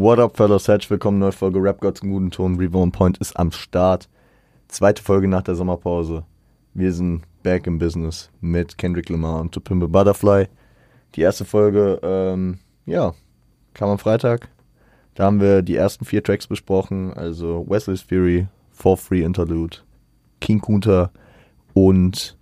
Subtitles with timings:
[0.00, 0.68] What up, fellas?
[0.68, 2.56] Herzlich willkommen, neue Folge Rap Gods im guten Ton.
[2.56, 4.08] Reborn Point ist am Start.
[4.68, 6.24] Zweite Folge nach der Sommerpause.
[6.72, 10.46] Wir sind back in business mit Kendrick Lamar und To Butterfly.
[11.16, 13.12] Die erste Folge, ähm, ja,
[13.74, 14.48] kam am Freitag.
[15.16, 19.78] Da haben wir die ersten vier Tracks besprochen, also Wesley's Fury, For Free Interlude,
[20.40, 21.10] King Kunta
[21.74, 22.38] und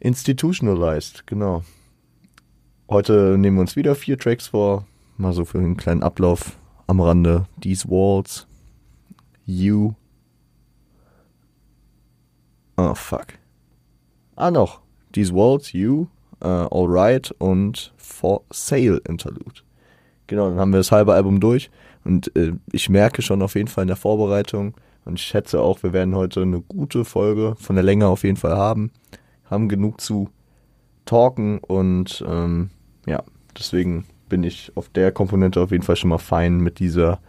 [0.00, 1.62] Institutionalized, genau.
[2.88, 4.88] Heute nehmen wir uns wieder vier Tracks vor,
[5.20, 7.44] mal so für einen kleinen Ablauf am Rande.
[7.60, 8.46] These Walls,
[9.44, 9.92] You.
[12.76, 13.26] Oh, fuck.
[14.36, 14.80] Ah, noch.
[15.12, 16.06] These Walls, You,
[16.42, 19.60] uh, Alright und For Sale Interlude.
[20.26, 21.70] Genau, dann haben wir das halbe Album durch
[22.04, 24.74] und äh, ich merke schon auf jeden Fall in der Vorbereitung
[25.04, 28.36] und ich schätze auch, wir werden heute eine gute Folge von der Länge auf jeden
[28.36, 28.92] Fall haben.
[29.44, 30.28] Haben genug zu
[31.04, 32.70] talken und ähm,
[33.06, 33.24] ja,
[33.58, 37.20] deswegen bin ich auf der Komponente auf jeden Fall schon mal fein mit dieser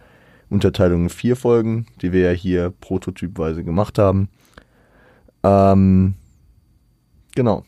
[0.48, 4.30] Unterteilung in vier Folgen, die wir ja hier prototypweise gemacht haben.
[5.42, 6.14] Ähm,
[7.34, 7.64] genau.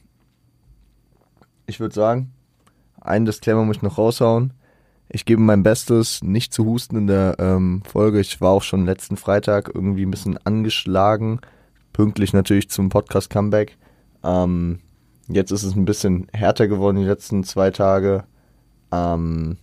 [1.67, 2.33] Ich würde sagen,
[3.00, 4.53] einen Disclaimer muss ich noch raushauen.
[5.09, 8.20] Ich gebe mein Bestes, nicht zu husten in der ähm, Folge.
[8.20, 11.41] Ich war auch schon letzten Freitag irgendwie ein bisschen angeschlagen.
[11.92, 13.77] Pünktlich natürlich zum Podcast-Comeback.
[14.25, 14.81] Ähm,
[15.28, 18.25] jetzt ist es ein bisschen härter geworden die letzten zwei Tage.
[18.95, 19.56] Ähm,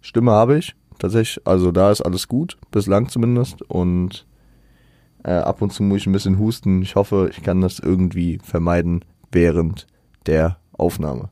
[0.00, 1.46] Stimme habe ich tatsächlich.
[1.46, 3.62] Also da ist alles gut, bislang zumindest.
[3.62, 4.26] Und
[5.24, 6.82] äh, ab und zu muss ich ein bisschen husten.
[6.82, 9.86] Ich hoffe, ich kann das irgendwie vermeiden während
[10.26, 11.30] der Aufnahme.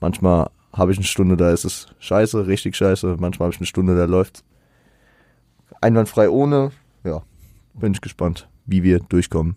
[0.00, 3.16] Manchmal habe ich eine Stunde, da ist es scheiße, richtig scheiße.
[3.18, 4.44] Manchmal habe ich eine Stunde, da läuft
[5.80, 6.72] einwandfrei ohne.
[7.04, 7.22] Ja,
[7.74, 9.56] bin ich gespannt, wie wir durchkommen.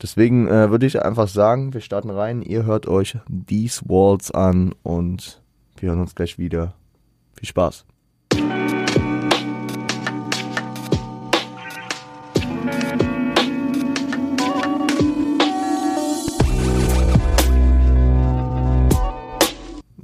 [0.00, 2.42] Deswegen äh, würde ich einfach sagen, wir starten rein.
[2.42, 5.41] Ihr hört euch These Walls an und
[5.82, 6.74] wir hören uns gleich wieder.
[7.34, 7.84] Viel Spaß.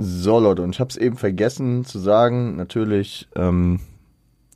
[0.00, 3.78] So Leute, und ich habe es eben vergessen zu sagen, natürlich, ähm,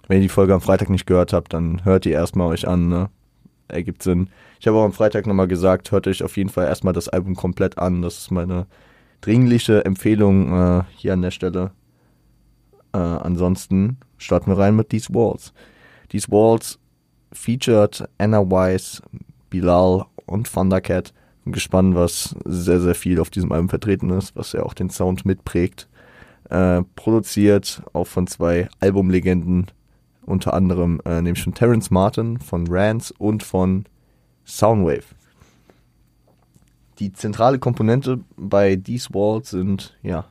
[0.09, 2.89] wenn ihr die Folge am Freitag nicht gehört habt, dann hört ihr erstmal euch an,
[2.89, 3.11] ne?
[3.69, 4.29] Ergibt Sinn.
[4.59, 7.37] Ich habe auch am Freitag nochmal gesagt, hört euch auf jeden Fall erstmal das Album
[7.37, 8.03] komplett an.
[8.03, 8.67] Das ist meine
[9.23, 11.71] dringliche Empfehlung äh, hier an der Stelle.
[12.93, 15.55] Äh, ansonsten starten wir rein mit These Walls.
[16.11, 16.79] These Walls
[17.33, 19.01] featured Anna Weiss,
[19.49, 24.53] Bilal und Thundercat bin gespannt, was sehr, sehr viel auf diesem Album vertreten ist, was
[24.53, 25.89] ja auch den Sound mitprägt.
[26.51, 29.67] Äh, produziert auch von zwei Albumlegenden,
[30.25, 33.87] unter anderem äh, nämlich von Terence Martin von Rance und von
[34.45, 35.15] Soundwave.
[36.99, 40.27] Die zentrale Komponente bei These Walls sind ja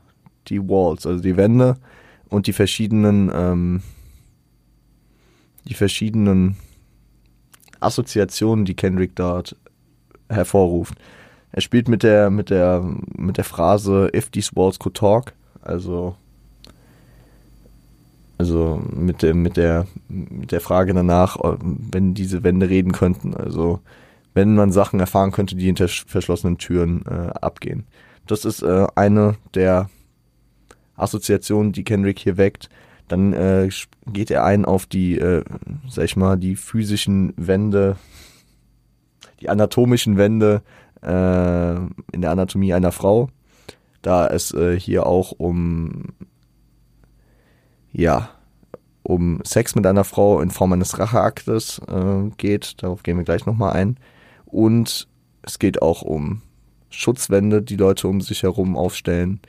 [0.48, 1.78] die Walls, also die Wände
[2.30, 3.82] und die verschiedenen ähm,
[5.66, 6.56] die verschiedenen
[7.80, 9.56] Assoziationen, die Kendrick dort
[10.30, 10.96] hervorruft.
[11.52, 12.84] Er spielt mit der, mit der,
[13.16, 16.16] mit der Phrase If these walls could talk, also,
[18.38, 23.80] also mit der, mit der, mit der Frage danach, wenn diese Wände reden könnten, also
[24.34, 27.86] wenn man Sachen erfahren könnte, die hinter verschlossenen Türen äh, abgehen.
[28.28, 29.90] Das ist äh, eine der
[30.96, 32.70] Assoziationen, die Kendrick hier weckt.
[33.08, 33.70] Dann äh,
[34.08, 35.44] geht er ein auf die, äh,
[35.90, 37.98] sag ich mal, die physischen Wände
[39.42, 40.62] die anatomischen Wände
[41.02, 41.76] äh,
[42.12, 43.30] in der Anatomie einer Frau,
[44.02, 46.14] da es äh, hier auch um
[47.92, 48.30] ja
[49.04, 52.82] um Sex mit einer Frau in Form eines Racheaktes äh, geht.
[52.84, 53.98] Darauf gehen wir gleich nochmal ein.
[54.52, 55.08] Und
[55.42, 56.42] es geht auch um
[56.90, 59.40] Schutzwände, die Leute um sich herum aufstellen.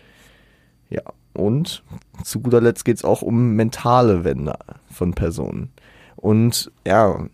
[0.91, 1.03] Ja,
[1.35, 1.83] und
[2.25, 4.55] zu guter Letzt geht es auch um mentale Wände
[4.91, 5.71] von Personen.
[6.17, 7.27] Und ja,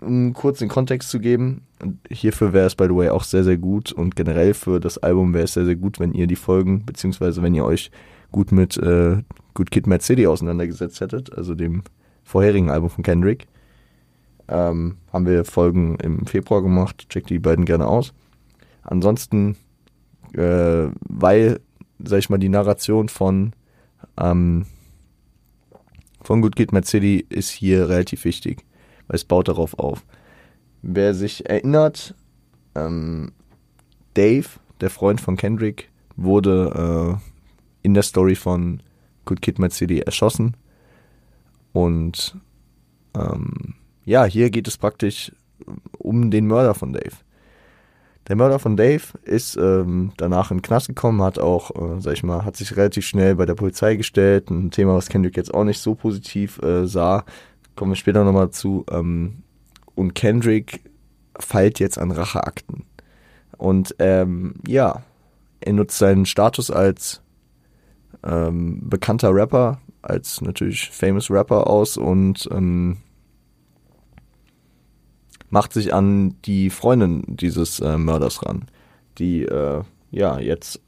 [0.00, 1.62] um kurz den Kontext zu geben,
[2.10, 5.32] hierfür wäre es, by the way, auch sehr, sehr gut und generell für das Album
[5.32, 7.90] wäre es sehr, sehr gut, wenn ihr die Folgen, beziehungsweise wenn ihr euch
[8.30, 9.22] gut mit äh,
[9.54, 11.82] Good Kid Mad City auseinandergesetzt hättet, also dem
[12.24, 13.46] vorherigen Album von Kendrick.
[14.50, 18.12] Ähm, haben wir Folgen im Februar gemacht, checkt die beiden gerne aus.
[18.82, 19.56] Ansonsten,
[20.34, 21.60] äh, weil,
[21.98, 23.52] sag ich mal, die Narration von
[24.18, 24.66] ähm,
[26.22, 28.64] von Good Kid City ist hier relativ wichtig
[29.10, 30.04] weil es baut darauf auf.
[30.82, 32.14] Wer sich erinnert,
[32.76, 33.32] ähm,
[34.14, 34.46] Dave,
[34.80, 38.80] der Freund von Kendrick, wurde äh, in der Story von
[39.24, 40.56] Good Kid City erschossen.
[41.72, 42.36] Und
[43.14, 43.74] ähm,
[44.10, 45.30] ja, hier geht es praktisch
[45.96, 47.14] um den Mörder von Dave.
[48.26, 52.14] Der Mörder von Dave ist ähm, danach in den Knast gekommen, hat auch, äh, sag
[52.14, 54.50] ich mal, hat sich relativ schnell bei der Polizei gestellt.
[54.50, 57.24] Ein Thema, was Kendrick jetzt auch nicht so positiv äh, sah.
[57.76, 58.84] Kommen wir später nochmal zu.
[58.90, 59.44] Ähm,
[59.94, 60.80] und Kendrick
[61.38, 62.84] feilt jetzt an Racheakten.
[63.58, 65.04] Und ähm, ja,
[65.60, 67.22] er nutzt seinen Status als
[68.24, 72.96] ähm, bekannter Rapper, als natürlich famous Rapper aus und ähm,
[75.50, 78.66] macht sich an die Freundin dieses äh, Mörders ran,
[79.18, 80.80] die äh, ja jetzt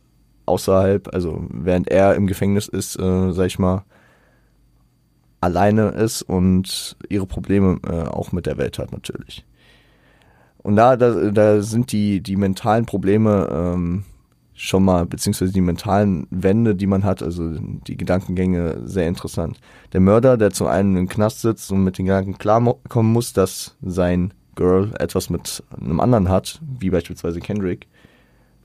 [0.46, 3.84] außerhalb, also während er im Gefängnis ist, äh, sag ich mal,
[5.40, 9.44] alleine ist und ihre Probleme äh, auch mit der Welt hat natürlich.
[10.58, 14.04] Und da, da, da sind die, die mentalen Probleme ähm,
[14.54, 19.58] schon mal, beziehungsweise die mentalen Wände, die man hat, also die Gedankengänge sehr interessant.
[19.92, 23.76] Der Mörder, der zu einem im Knast sitzt und mit den Gedanken klarkommen muss, dass
[23.82, 27.86] sein Girl etwas mit einem anderen hat, wie beispielsweise Kendrick.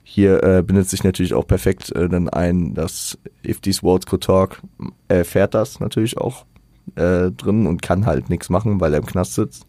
[0.04, 4.24] Hier äh, bindet sich natürlich auch perfekt äh, dann ein, dass If These Words Could
[4.24, 4.62] Talk,
[5.24, 6.46] fährt das natürlich auch
[6.96, 9.66] äh, drin und kann halt nichts machen, weil er im Knast sitzt.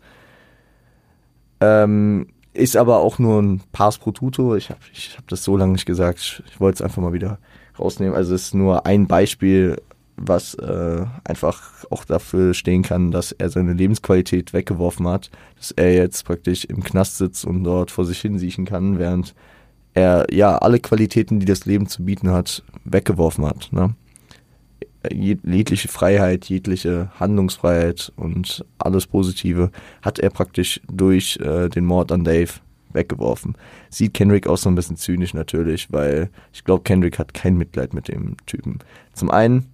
[1.61, 4.57] Ähm, ist aber auch nur ein Pass pro Tuto.
[4.57, 6.19] Ich habe ich hab das so lange nicht gesagt.
[6.21, 7.39] Ich, ich wollte es einfach mal wieder
[7.79, 8.15] rausnehmen.
[8.15, 9.81] Also es ist nur ein Beispiel,
[10.19, 15.95] was äh, einfach auch dafür stehen kann, dass er seine Lebensqualität weggeworfen hat, dass er
[15.95, 19.35] jetzt praktisch im Knast sitzt und dort vor sich hin siechen kann, während
[19.95, 23.69] er ja alle Qualitäten, die das Leben zu bieten hat, weggeworfen hat.
[23.73, 23.95] Ne?
[25.13, 29.71] jegliche Freiheit, jegliche Handlungsfreiheit und alles Positive
[30.03, 32.53] hat er praktisch durch äh, den Mord an Dave
[32.93, 33.57] weggeworfen.
[33.91, 37.95] Sieht Kendrick auch so ein bisschen zynisch natürlich, weil ich glaube, Kendrick hat kein Mitleid
[37.95, 38.79] mit dem Typen.
[39.13, 39.67] Zum einen,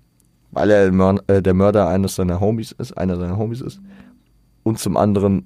[0.54, 3.80] weil er äh, der Mörder eines seiner Homies ist, einer seiner Homies ist,
[4.62, 5.44] und zum anderen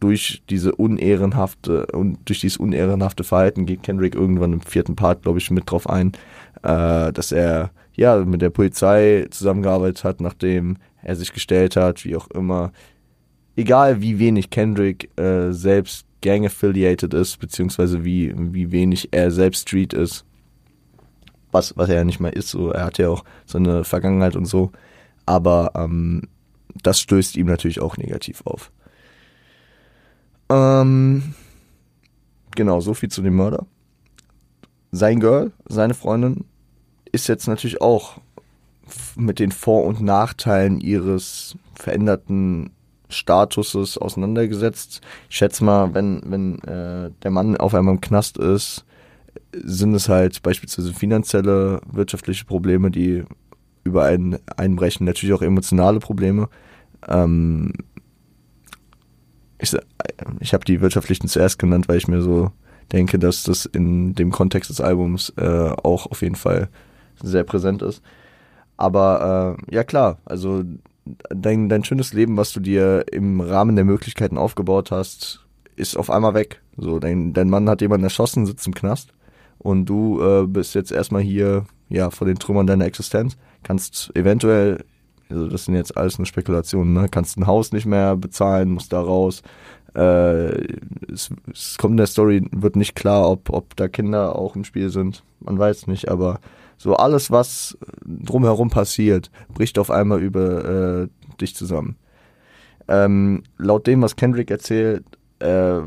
[0.00, 5.38] durch diese unehrenhafte und durch dieses unehrenhafte Verhalten geht Kendrick irgendwann im vierten Part, glaube
[5.38, 6.12] ich, mit drauf ein,
[6.62, 12.16] äh, dass er ja, mit der Polizei zusammengearbeitet hat, nachdem er sich gestellt hat, wie
[12.16, 12.72] auch immer.
[13.56, 19.94] Egal wie wenig Kendrick äh, selbst gang-affiliated ist, beziehungsweise wie, wie wenig er selbst Street
[19.94, 20.25] ist,
[21.56, 24.44] was, was er ja nicht mehr ist, so, er hat ja auch seine Vergangenheit und
[24.44, 24.70] so,
[25.24, 26.22] aber ähm,
[26.82, 28.70] das stößt ihm natürlich auch negativ auf.
[30.48, 31.34] Ähm,
[32.54, 33.66] genau, so viel zu dem Mörder.
[34.92, 36.44] Sein Girl, seine Freundin,
[37.12, 38.18] ist jetzt natürlich auch
[39.16, 42.70] mit den Vor- und Nachteilen ihres veränderten
[43.08, 45.00] Statuses auseinandergesetzt.
[45.28, 48.84] Ich schätze mal, wenn, wenn äh, der Mann auf einmal im Knast ist,
[49.52, 53.24] sind es halt beispielsweise finanzielle, wirtschaftliche Probleme, die
[53.84, 56.48] über einen einbrechen, natürlich auch emotionale Probleme.
[57.06, 57.72] Ähm,
[59.58, 59.76] ich
[60.40, 62.50] ich habe die wirtschaftlichen zuerst genannt, weil ich mir so
[62.92, 66.68] denke, dass das in dem Kontext des Albums äh, auch auf jeden Fall
[67.22, 68.02] sehr präsent ist.
[68.76, 70.62] Aber äh, ja klar, also
[71.30, 75.46] dein, dein schönes Leben, was du dir im Rahmen der Möglichkeiten aufgebaut hast,
[75.76, 76.60] ist auf einmal weg.
[76.76, 79.12] So, dein, dein Mann hat jemanden erschossen, sitzt im Knast
[79.58, 84.84] und du äh, bist jetzt erstmal hier, ja, vor den Trümmern deiner Existenz, kannst eventuell,
[85.28, 88.92] also das sind jetzt alles nur Spekulationen, ne, kannst ein Haus nicht mehr bezahlen, musst
[88.92, 89.42] da raus.
[89.94, 90.66] Äh,
[91.10, 94.64] es, es kommt in der Story, wird nicht klar, ob, ob da Kinder auch im
[94.64, 95.24] Spiel sind.
[95.40, 96.40] Man weiß nicht, aber
[96.76, 101.08] so alles, was drumherum passiert, bricht auf einmal über äh,
[101.40, 101.96] dich zusammen.
[102.88, 105.04] Ähm, laut dem, was Kendrick erzählt,
[105.38, 105.80] äh,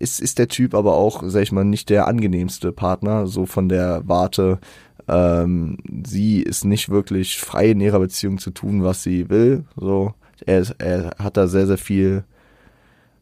[0.00, 3.68] ist, ist der Typ aber auch, sag ich mal, nicht der angenehmste Partner, so von
[3.68, 4.58] der Warte.
[5.08, 9.64] Ähm, sie ist nicht wirklich frei in ihrer Beziehung zu tun, was sie will.
[9.76, 12.24] So, er, er hat da sehr, sehr viel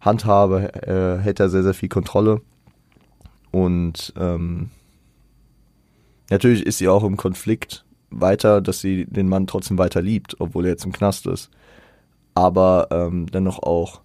[0.00, 2.40] Handhabe, er hält da sehr, sehr viel Kontrolle.
[3.50, 4.70] Und ähm,
[6.30, 10.64] Natürlich ist sie auch im Konflikt weiter, dass sie den Mann trotzdem weiter liebt, obwohl
[10.64, 11.50] er jetzt im Knast ist.
[12.34, 14.00] Aber ähm, dennoch auch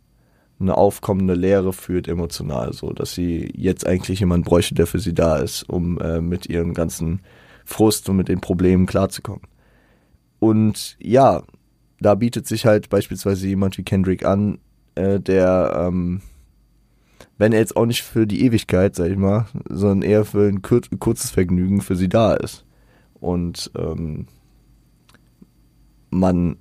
[0.59, 5.13] eine aufkommende Leere führt emotional, so dass sie jetzt eigentlich jemand bräuchte, der für sie
[5.13, 7.21] da ist, um äh, mit ihrem ganzen
[7.65, 9.43] Frust und mit den Problemen klarzukommen.
[10.39, 11.43] Und ja,
[11.99, 14.59] da bietet sich halt beispielsweise jemand wie Kendrick an,
[14.95, 16.21] äh, der ähm,
[17.39, 20.61] wenn er jetzt auch nicht für die Ewigkeit, sag ich mal, sondern eher für ein
[20.61, 22.65] kur kurzes Vergnügen für sie da ist.
[23.19, 24.27] Und ähm,
[26.09, 26.57] man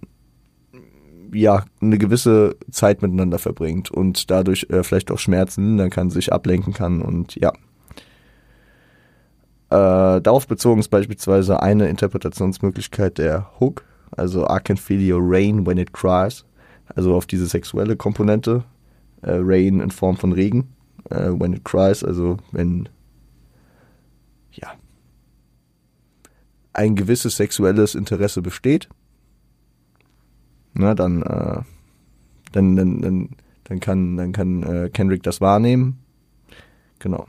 [1.33, 6.33] ja eine gewisse Zeit miteinander verbringt und dadurch äh, vielleicht auch Schmerzen lindern kann, sich
[6.33, 7.53] ablenken kann und ja.
[9.71, 13.85] Äh, darauf bezogen ist beispielsweise eine Interpretationsmöglichkeit der Hook,
[14.17, 16.45] also I can feel your rain when it cries,
[16.95, 18.65] also auf diese sexuelle Komponente,
[19.23, 20.69] äh, Rain in Form von Regen,
[21.11, 22.89] äh, when it cries, also wenn
[24.53, 24.73] ja
[26.73, 28.89] ein gewisses sexuelles Interesse besteht,
[30.79, 31.61] na, dann, äh,
[32.53, 33.29] dann, dann, dann,
[33.65, 35.99] dann kann, dann kann äh, Kendrick das wahrnehmen.
[36.99, 37.27] Genau.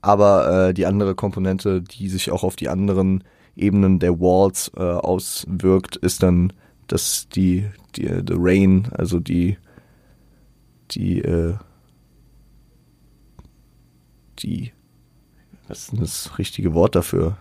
[0.00, 3.24] Aber äh, die andere Komponente, die sich auch auf die anderen
[3.56, 6.52] Ebenen der Walls äh, auswirkt, ist dann,
[6.86, 9.58] dass die, die the Rain, also die
[10.90, 11.54] die äh,
[14.38, 14.72] die
[15.66, 17.36] was ist das richtige Wort dafür?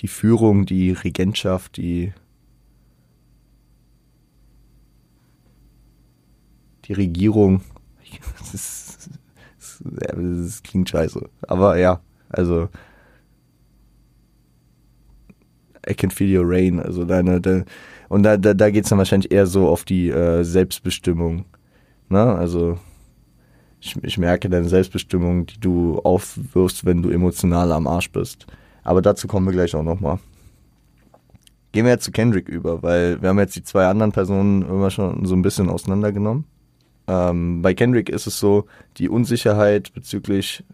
[0.00, 2.12] Die Führung, die Regentschaft, die
[6.86, 7.62] die Regierung.
[8.40, 9.10] Das, ist,
[9.84, 11.28] das, klingt scheiße.
[11.42, 12.68] Aber ja, also
[15.88, 16.80] I can feel your rain.
[16.80, 17.64] Also deine, deine
[18.08, 21.44] und da, da, da geht es dann wahrscheinlich eher so auf die äh, Selbstbestimmung.
[22.08, 22.20] Ne?
[22.20, 22.78] Also
[23.80, 28.46] ich, ich merke deine Selbstbestimmung, die du aufwirfst, wenn du emotional am Arsch bist.
[28.82, 30.18] Aber dazu kommen wir gleich auch nochmal.
[31.72, 34.90] Gehen wir jetzt zu Kendrick über, weil wir haben jetzt die zwei anderen Personen immer
[34.90, 36.44] schon so ein bisschen auseinandergenommen.
[37.06, 40.64] Ähm, bei Kendrick ist es so, die Unsicherheit bezüglich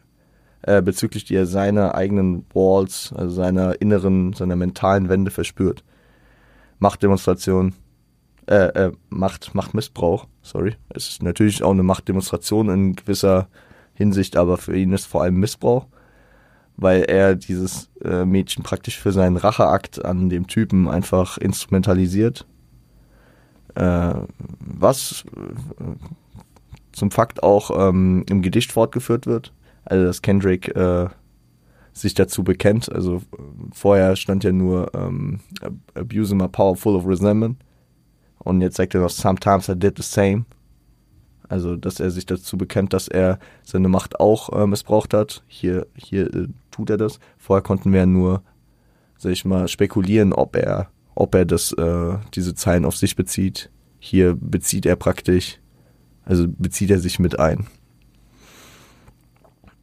[0.66, 5.84] äh, bezüglich die er seine eigenen Walls, also seiner inneren, seiner mentalen Wände verspürt.
[6.78, 7.74] Machtdemonstration,
[8.46, 10.76] äh, äh, Macht, Machtmissbrauch, sorry.
[10.90, 13.48] Es ist natürlich auch eine Machtdemonstration in gewisser
[13.94, 15.86] Hinsicht, aber für ihn ist vor allem Missbrauch,
[16.76, 22.46] weil er dieses äh, Mädchen praktisch für seinen Racheakt an dem Typen einfach instrumentalisiert.
[23.74, 24.14] Äh,
[24.60, 25.84] was äh,
[26.92, 29.52] zum Fakt auch ähm, im Gedicht fortgeführt wird.
[29.84, 31.08] Also dass Kendrick äh,
[31.92, 32.90] sich dazu bekennt.
[32.92, 33.22] Also
[33.72, 35.40] vorher stand ja nur ähm,
[35.94, 37.56] Abusing my power full of resentment.
[38.38, 40.44] Und jetzt sagt er noch, sometimes I did the same.
[41.48, 45.42] Also, dass er sich dazu bekennt, dass er seine Macht auch äh, missbraucht hat.
[45.46, 47.18] Hier, hier äh, tut er das.
[47.38, 48.42] Vorher konnten wir nur,
[49.16, 53.70] sag ich mal, spekulieren, ob er, ob er das, äh, diese Zeilen auf sich bezieht.
[53.98, 55.58] Hier bezieht er praktisch,
[56.24, 57.66] also bezieht er sich mit ein.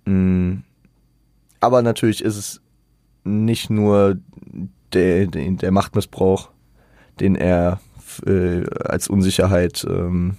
[0.05, 0.63] Mm.
[1.59, 2.61] Aber natürlich ist es
[3.23, 4.17] nicht nur
[4.91, 6.51] der, der, der Machtmissbrauch,
[7.19, 7.79] den er
[8.25, 10.35] äh, als Unsicherheit ähm,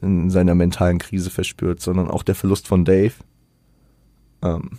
[0.00, 3.14] in seiner mentalen Krise verspürt, sondern auch der Verlust von Dave,
[4.42, 4.78] ähm,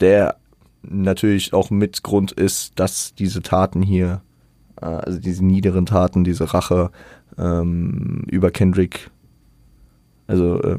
[0.00, 0.36] der
[0.82, 4.22] natürlich auch mit Grund ist, dass diese Taten hier,
[4.80, 6.90] äh, also diese niederen Taten, diese Rache
[7.38, 9.10] ähm, über Kendrick,
[10.26, 10.78] also ähm,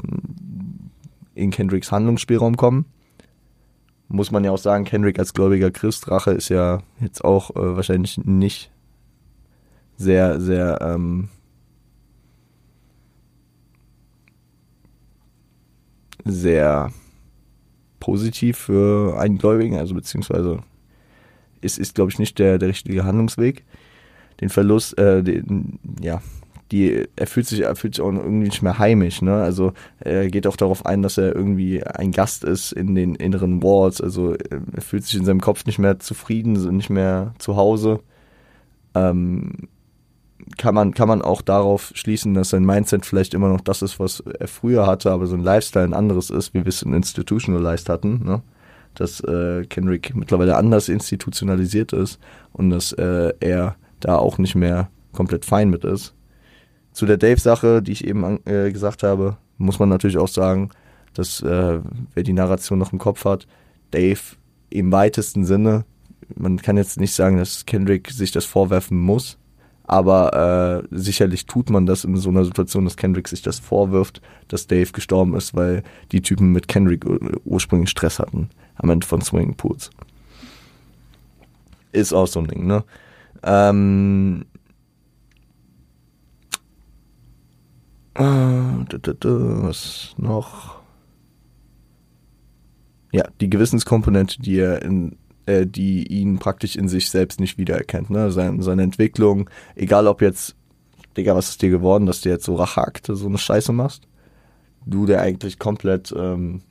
[1.34, 2.86] in Kendricks Handlungsspielraum kommen.
[4.08, 7.76] Muss man ja auch sagen, Kendrick als gläubiger Christ, Rache ist ja jetzt auch äh,
[7.76, 8.70] wahrscheinlich nicht
[9.96, 11.28] sehr, sehr ähm,
[16.24, 16.92] sehr
[18.02, 20.58] positiv für einen Gläubigen, also beziehungsweise
[21.60, 23.62] ist, ist glaube ich, nicht der, der richtige Handlungsweg.
[24.40, 26.20] Den Verlust, äh, den, ja,
[26.72, 29.34] die, er fühlt sich, er fühlt sich auch irgendwie nicht mehr heimisch, ne?
[29.34, 33.62] Also er geht auch darauf ein, dass er irgendwie ein Gast ist in den inneren
[33.62, 34.00] Walls.
[34.00, 38.00] Also er fühlt sich in seinem Kopf nicht mehr zufrieden, nicht mehr zu Hause.
[38.96, 39.68] Ähm,
[40.56, 43.98] kann man, kann man auch darauf schließen, dass sein Mindset vielleicht immer noch das ist,
[43.98, 46.92] was er früher hatte, aber so ein Lifestyle ein anderes ist, wie wir es in
[46.92, 48.42] Institutionalized hatten, ne?
[48.94, 52.18] Dass äh, Kendrick mittlerweile anders institutionalisiert ist
[52.52, 56.14] und dass äh, er da auch nicht mehr komplett fein mit ist.
[56.92, 60.70] Zu der Dave-Sache, die ich eben äh, gesagt habe, muss man natürlich auch sagen,
[61.14, 61.80] dass äh,
[62.14, 63.46] wer die Narration noch im Kopf hat,
[63.90, 64.20] Dave
[64.68, 65.84] im weitesten Sinne,
[66.34, 69.38] man kann jetzt nicht sagen, dass Kendrick sich das vorwerfen muss,
[69.84, 74.22] aber äh, sicherlich tut man das in so einer Situation, dass Kendrick sich das vorwirft,
[74.48, 77.04] dass Dave gestorben ist, weil die Typen mit Kendrick
[77.44, 79.90] ursprünglich Stress hatten am Ende von Swinging Pools.
[81.92, 82.84] Ist auch so ein Ding, ne?
[83.42, 84.44] Ähm,
[88.14, 90.80] Äh, was noch?
[93.12, 98.10] Ja, die Gewissenskomponente, die er in, äh, die ihn praktisch in sich selbst nicht wiedererkennt,
[98.10, 98.30] ne?
[98.30, 100.54] Seine, seine Entwicklung, egal ob jetzt,
[101.16, 104.08] Digga, was ist dir geworden, dass du jetzt so Racheakte, so eine Scheiße machst?
[104.86, 106.62] Du, der eigentlich komplett, ähm,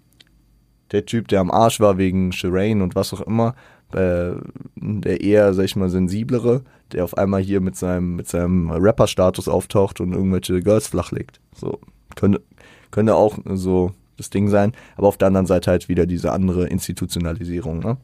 [0.92, 3.56] der Typ, der am Arsch war wegen Shireen und was auch immer,
[3.94, 4.34] äh,
[4.76, 9.48] der eher, sag ich mal, sensiblere, der auf einmal hier mit seinem, mit seinem Rapper-Status
[9.48, 11.40] auftaucht und irgendwelche Girls flachlegt.
[11.56, 11.80] So,
[12.16, 12.42] könnte,
[12.90, 16.68] könnte auch so das Ding sein, aber auf der anderen Seite halt wieder diese andere
[16.68, 17.98] Institutionalisierung, ne?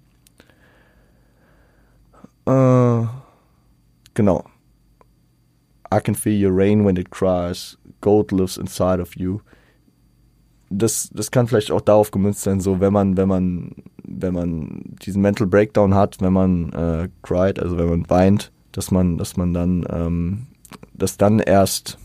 [2.48, 3.08] Äh,
[4.14, 4.46] genau.
[5.94, 9.42] I can feel your rain when it cries, gold lives inside of you.
[10.70, 14.96] Das, das kann vielleicht auch darauf gemünzt sein, so wenn man, wenn man, wenn man
[15.02, 19.38] diesen Mental Breakdown hat, wenn man äh, cried, also wenn man weint, dass man, dass
[19.38, 20.48] man dann, ähm,
[20.94, 21.98] dass dann erst,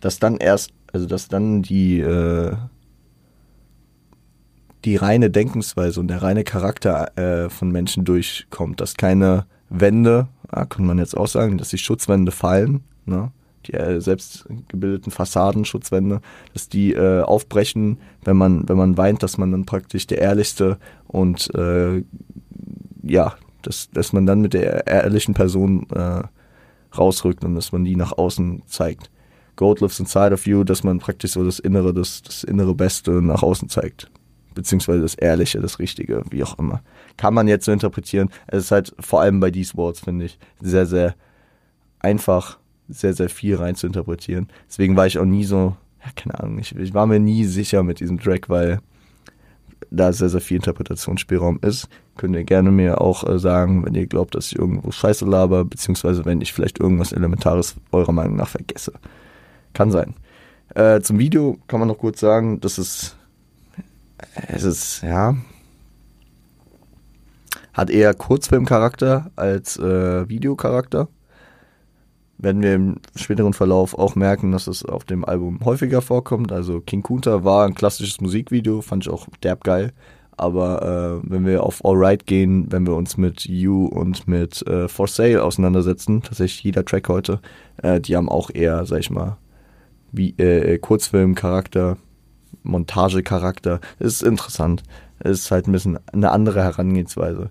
[0.00, 2.56] dass dann erst, also dass dann die, äh,
[4.84, 10.64] die reine Denkensweise und der reine Charakter äh, von Menschen durchkommt, dass keine Wände, ja,
[10.64, 13.32] kann man jetzt auch sagen, dass die Schutzwände fallen, ne?
[13.66, 16.20] die äh, selbst gebildeten Fassaden, Schutzwände,
[16.52, 20.78] dass die äh, aufbrechen, wenn man, wenn man weint, dass man dann praktisch der ehrlichste
[21.06, 22.02] und äh,
[23.02, 26.22] ja, dass, dass man dann mit der ehrlichen Person äh,
[26.96, 29.10] rausrückt und dass man die nach außen zeigt.
[29.56, 33.10] God lives inside of you, dass man praktisch so das Innere, das, das innere Beste
[33.10, 34.08] nach außen zeigt
[34.54, 36.82] beziehungsweise das Ehrliche, das Richtige, wie auch immer.
[37.16, 38.30] Kann man jetzt so interpretieren.
[38.46, 41.14] Es ist halt vor allem bei These Words, finde ich, sehr, sehr
[42.00, 44.48] einfach, sehr, sehr viel rein zu interpretieren.
[44.68, 47.82] Deswegen war ich auch nie so, ja, keine Ahnung, ich, ich war mir nie sicher
[47.82, 48.80] mit diesem Track, weil
[49.90, 51.88] da sehr, sehr viel Interpretationsspielraum ist.
[52.16, 55.64] Könnt ihr gerne mir auch äh, sagen, wenn ihr glaubt, dass ich irgendwo Scheiße laber,
[55.64, 58.92] beziehungsweise wenn ich vielleicht irgendwas Elementares eurer Meinung nach vergesse.
[59.72, 60.14] Kann sein.
[60.74, 63.16] Äh, zum Video kann man noch kurz sagen, dass es
[64.48, 65.36] es ist, ja,
[67.72, 71.08] hat eher Kurzfilmcharakter als äh, Videocharakter.
[72.36, 76.52] Werden wir im späteren Verlauf auch merken, dass es auf dem Album häufiger vorkommt.
[76.52, 79.92] Also King Kunta war ein klassisches Musikvideo, fand ich auch derb geil.
[80.36, 84.86] Aber äh, wenn wir auf Alright gehen, wenn wir uns mit You und mit äh,
[84.86, 87.40] For Sale auseinandersetzen, tatsächlich jeder Track heute,
[87.82, 89.36] äh, die haben auch eher, sag ich mal,
[90.12, 91.96] wie äh, Kurzfilmcharakter
[92.62, 93.80] Montagecharakter.
[93.98, 94.82] Ist interessant.
[95.22, 97.50] Ist halt ein bisschen eine andere Herangehensweise.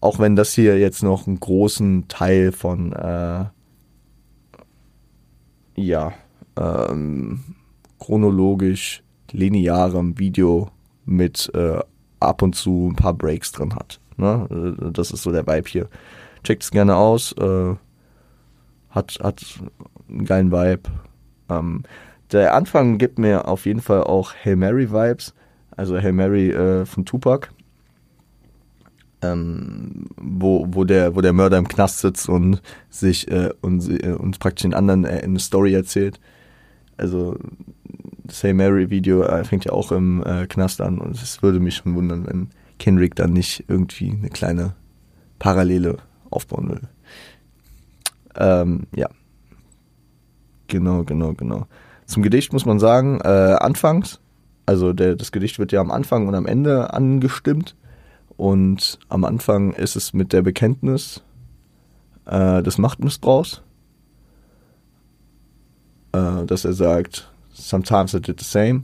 [0.00, 3.44] Auch wenn das hier jetzt noch einen großen Teil von äh,
[5.76, 6.12] ja
[6.56, 7.40] ähm,
[7.98, 10.70] chronologisch linearem Video
[11.04, 11.80] mit äh,
[12.20, 14.00] ab und zu ein paar Breaks drin hat.
[14.16, 14.76] Ne?
[14.92, 15.88] Das ist so der Vibe hier.
[16.44, 17.32] Checkt es gerne aus.
[17.32, 17.74] Äh,
[18.90, 19.42] hat, hat
[20.08, 20.90] einen geilen Vibe.
[21.48, 21.82] Ähm,
[22.32, 25.34] der Anfang gibt mir auf jeden Fall auch Hail Mary Vibes,
[25.76, 27.50] also Hail Mary äh, von Tupac.
[29.24, 34.14] Ähm, wo, wo, der, wo der Mörder im Knast sitzt und sich äh, und, äh,
[34.14, 36.18] und praktisch den anderen äh, eine Story erzählt.
[36.96, 37.38] Also
[38.24, 41.60] das Hail Mary Video äh, fängt ja auch im äh, Knast an und es würde
[41.60, 44.74] mich schon wundern, wenn Kendrick dann nicht irgendwie eine kleine
[45.38, 45.98] Parallele
[46.30, 46.88] aufbauen will.
[48.36, 49.08] Ähm, ja.
[50.66, 51.66] Genau, genau, genau.
[52.12, 54.20] Zum Gedicht muss man sagen, äh, anfangs,
[54.66, 57.74] also der, das Gedicht wird ja am Anfang und am Ende angestimmt.
[58.36, 61.22] Und am Anfang ist es mit der Bekenntnis
[62.26, 63.62] äh, des Machtmissbrauchs,
[66.12, 68.82] äh, dass er sagt, sometimes I did the same.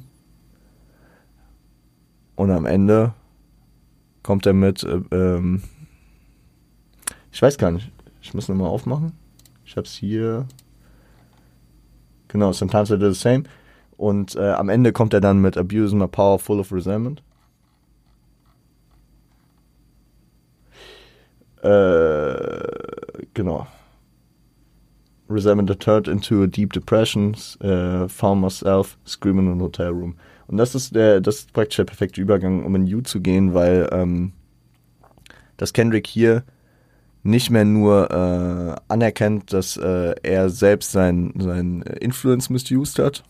[2.35, 3.13] Und am Ende
[4.23, 5.65] kommt er mit, äh, ähm,
[7.31, 9.13] ich weiß gar nicht, ich muss nochmal aufmachen.
[9.67, 10.47] Ich hab's hier.
[12.29, 13.45] Genau, sometimes I did the same.
[13.97, 17.23] Und äh, am Ende kommt er dann mit Abusing my power full of resentment.
[21.63, 22.63] Äh,
[23.35, 23.67] genau.
[25.29, 30.15] Resentment turned into a deep depression, uh, found myself screaming in a hotel room.
[30.47, 33.53] Und das ist der, das ist praktisch der perfekte Übergang, um in You zu gehen,
[33.53, 34.33] weil ähm,
[35.59, 36.45] das Kendrick hier
[37.23, 43.25] nicht mehr nur äh, anerkennt, dass äh, er selbst sein, sein Influence misused hat,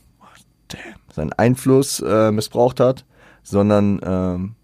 [1.13, 3.05] seinen Einfluss äh, missbraucht hat,
[3.43, 4.55] sondern ähm,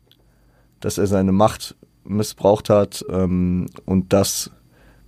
[0.81, 4.51] dass er seine Macht missbraucht hat ähm, und das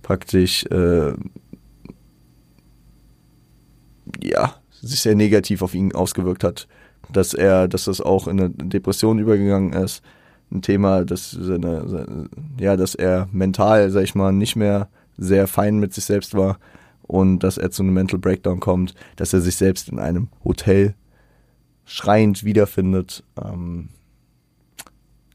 [0.01, 1.13] praktisch äh,
[4.23, 6.67] ja sich sehr negativ auf ihn ausgewirkt hat,
[7.11, 10.01] dass er, dass das auch in eine Depression übergegangen ist,
[10.51, 12.29] ein Thema, dass seine,
[12.59, 16.57] ja, dass er mental, sag ich mal, nicht mehr sehr fein mit sich selbst war
[17.03, 20.95] und dass er zu einem Mental Breakdown kommt, dass er sich selbst in einem Hotel
[21.85, 23.23] schreiend wiederfindet.
[23.41, 23.89] Ähm,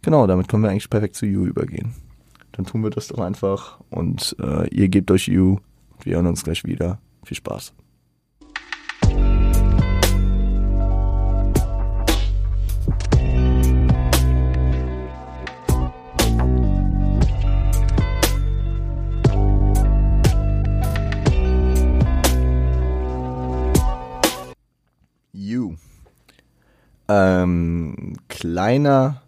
[0.03, 1.95] genau, damit können wir eigentlich perfekt zu You übergehen.
[2.53, 5.59] Dann tun wir das doch einfach und äh, ihr gebt euch You.
[6.03, 7.01] Wir hören uns gleich wieder.
[7.25, 7.73] Viel Spaß.
[27.13, 29.23] Ähm, kleiner,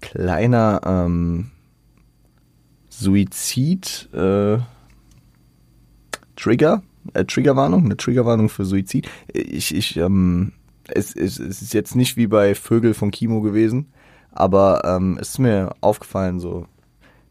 [0.00, 1.50] kleiner ähm,
[2.88, 4.58] Suizid, äh,
[6.36, 9.08] Trigger, äh, Triggerwarnung, eine Triggerwarnung für Suizid.
[9.32, 10.52] Ich, ich, ähm,
[10.88, 13.86] es, es, es ist jetzt nicht wie bei Vögel von Kimo gewesen,
[14.32, 16.66] aber ähm, es ist mir aufgefallen, so,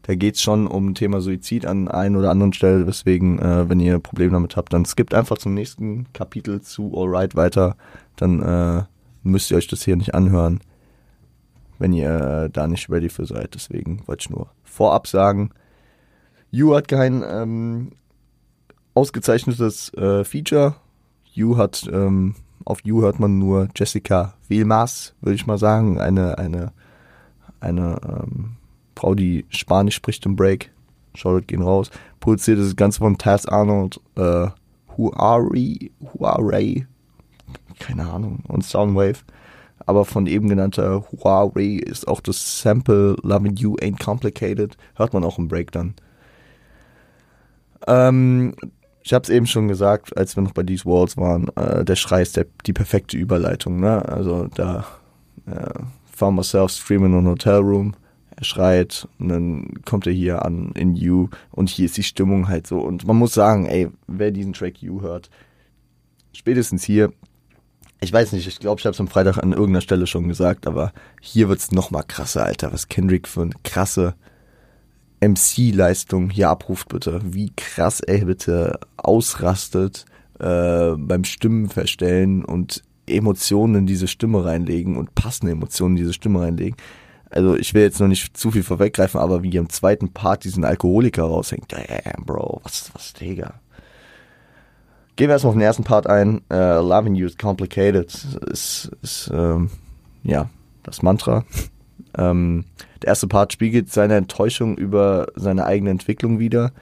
[0.02, 3.98] da geht's schon um Thema Suizid an ein oder anderen Stelle, deswegen, äh, wenn ihr
[3.98, 7.76] Probleme damit habt, dann skippt einfach zum nächsten Kapitel zu Alright weiter,
[8.16, 8.82] dann äh,
[9.24, 10.60] müsst ihr euch das hier nicht anhören,
[11.78, 13.54] wenn ihr äh, da nicht ready für seid.
[13.54, 15.50] Deswegen wollte ich nur vorab sagen,
[16.50, 17.92] You hat kein ähm,
[18.94, 20.76] ausgezeichnetes äh, Feature.
[21.32, 26.38] You hat ähm, auf You hört man nur Jessica Wilmas, würde ich mal sagen, eine
[26.38, 26.72] eine
[27.58, 28.56] eine ähm,
[28.96, 30.70] Frau, die Spanisch spricht im Break.
[31.14, 31.90] Shoutout gehen raus.
[32.20, 34.48] Produziert das Ganze von Taz Arnold, äh,
[34.96, 36.86] Huari, Huawei,
[37.78, 39.20] keine Ahnung, und Soundwave.
[39.86, 44.76] Aber von eben genannter Huawei ist auch das Sample Loving You Ain't Complicated.
[44.94, 45.94] Hört man auch im Break dann.
[47.86, 48.54] Ähm,
[49.02, 51.96] ich habe es eben schon gesagt, als wir noch bei These Walls waren, äh, der
[51.96, 53.80] Schrei ist der, die perfekte Überleitung.
[53.80, 54.02] Ne?
[54.08, 54.86] Also da
[55.46, 55.78] äh,
[56.10, 57.94] found myself streaming in a hotel room.
[58.36, 62.48] Er schreit und dann kommt er hier an in You und hier ist die Stimmung
[62.48, 62.80] halt so.
[62.80, 65.30] Und man muss sagen, ey, wer diesen Track You hört,
[66.32, 67.12] spätestens hier,
[68.04, 70.66] ich weiß nicht, ich glaube, ich habe es am Freitag an irgendeiner Stelle schon gesagt,
[70.66, 72.72] aber hier wird's noch mal krasser, Alter.
[72.72, 74.14] Was Kendrick für eine krasse
[75.20, 77.20] MC-Leistung hier abruft, bitte.
[77.24, 80.04] Wie krass er bitte ausrastet
[80.38, 86.12] äh, beim Stimmen verstellen und Emotionen in diese Stimme reinlegen und passende Emotionen in diese
[86.12, 86.76] Stimme reinlegen.
[87.30, 90.64] Also ich will jetzt noch nicht zu viel vorweggreifen, aber wie im zweiten Part diesen
[90.64, 91.72] Alkoholiker raushängt.
[91.72, 93.54] Damn, Bro, was, was, Digga.
[95.16, 96.40] Gehen wir erstmal auf den ersten Part ein.
[96.52, 98.12] Uh, Loving You is Complicated
[98.50, 99.70] ist, ist ähm,
[100.24, 100.50] ja,
[100.82, 101.44] das Mantra.
[102.18, 102.64] ähm,
[103.02, 106.72] der erste Part spiegelt seine Enttäuschung über seine eigene Entwicklung wieder.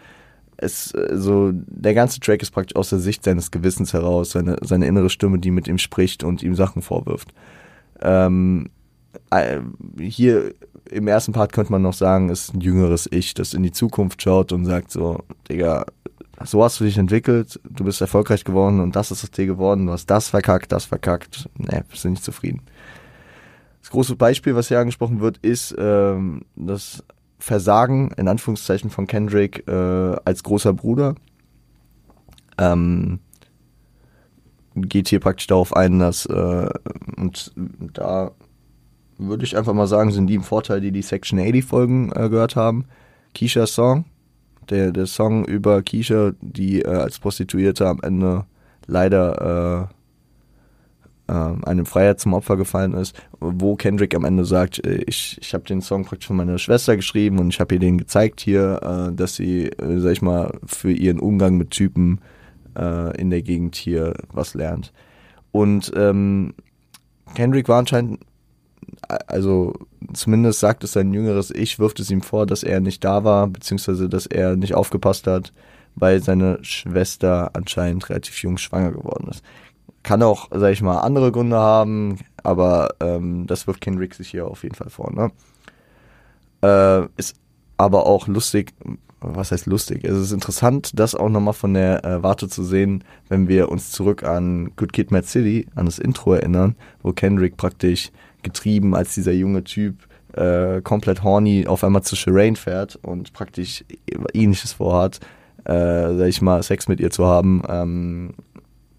[0.57, 4.87] Es, also, der ganze Track ist praktisch aus der Sicht seines Gewissens heraus, seine, seine
[4.87, 7.35] innere Stimme, die mit ihm spricht und ihm Sachen vorwirft.
[8.01, 8.71] Ähm,
[9.31, 9.61] äh,
[9.99, 10.55] hier
[10.91, 14.23] im ersten Part könnte man noch sagen, ist ein jüngeres Ich, das in die Zukunft
[14.23, 15.85] schaut und sagt so, Digga,
[16.45, 19.87] so hast du dich entwickelt, du bist erfolgreich geworden und das ist aus dir geworden,
[19.87, 22.63] du hast das verkackt, das verkackt, ne, bist du nicht zufrieden.
[23.81, 27.05] Das große Beispiel, was hier angesprochen wird, ist ähm, das
[27.39, 29.73] Versagen, in Anführungszeichen, von Kendrick äh,
[30.25, 31.17] als großer Bruder.
[32.59, 33.19] Ähm,
[34.77, 36.71] geht hier praktisch darauf ein, dass, äh,
[37.17, 37.53] und
[37.93, 38.31] da
[39.19, 42.29] würde ich einfach mal sagen, sind die im Vorteil, die die Section 80 Folgen äh,
[42.29, 42.87] gehört haben.
[43.35, 44.05] Keisha's Song,
[44.73, 48.45] der, der Song über Keisha, die äh, als Prostituierte am Ende
[48.87, 49.95] leider äh,
[51.33, 55.55] ähm, einem Freier zum Opfer gefallen ist, wo Kendrick am Ende sagt, äh, ich, ich
[55.55, 58.81] habe den Song praktisch von meiner Schwester geschrieben und ich habe ihr den gezeigt hier,
[58.83, 62.21] äh, dass sie, äh, sag ich mal, für ihren Umgang mit Typen
[62.77, 64.93] äh, in der Gegend hier was lernt.
[65.53, 66.55] Und ähm,
[67.35, 68.21] Kendrick war anscheinend,
[69.27, 69.75] also
[70.13, 73.47] zumindest sagt es sein jüngeres Ich, wirft es ihm vor, dass er nicht da war,
[73.47, 75.53] beziehungsweise dass er nicht aufgepasst hat,
[75.95, 79.43] weil seine Schwester anscheinend relativ jung schwanger geworden ist.
[80.03, 84.47] Kann auch, sag ich mal, andere Gründe haben, aber ähm, das wirft Kendrick sich hier
[84.47, 85.13] auf jeden Fall vor.
[85.13, 85.31] Ne?
[86.63, 87.37] Äh, ist
[87.77, 88.73] aber auch lustig,
[89.21, 90.05] was heißt lustig?
[90.05, 93.93] Es ist interessant, das auch nochmal von der äh, Warte zu sehen, wenn wir uns
[93.93, 98.11] zurück an Good Kid, Mad City, an das Intro erinnern, wo Kendrick praktisch
[98.43, 99.97] getrieben als dieser junge Typ
[100.35, 103.85] äh, komplett horny auf einmal zu Shireen fährt und praktisch
[104.33, 105.21] ähnliches vorhat,
[105.65, 107.63] äh, sag ich mal, Sex mit ihr zu haben.
[107.69, 108.35] Ähm,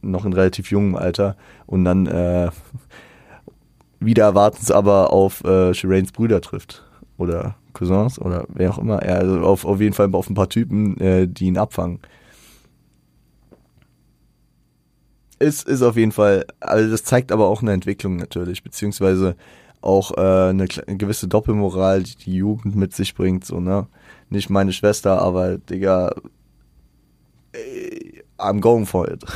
[0.03, 2.49] noch in relativ jungem Alter und dann äh,
[3.99, 6.83] wieder erwartens aber auf äh, Shireens Brüder trifft
[7.17, 9.01] oder Cousins oder wer auch immer.
[9.01, 11.99] Also auf, auf jeden Fall auf ein paar Typen, äh, die ihn abfangen.
[15.43, 19.35] Ist, ist auf jeden Fall, also das zeigt aber auch eine Entwicklung natürlich, beziehungsweise
[19.81, 23.87] auch äh, eine, eine gewisse Doppelmoral, die die Jugend mit sich bringt, so, ne?
[24.29, 26.15] Nicht meine Schwester, aber, Digga,
[28.37, 29.23] I'm going for it.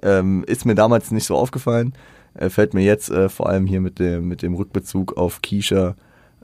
[0.00, 1.92] Ähm, ist mir damals nicht so aufgefallen.
[2.34, 5.96] Äh, fällt mir jetzt äh, vor allem hier mit dem, mit dem Rückbezug auf Keisha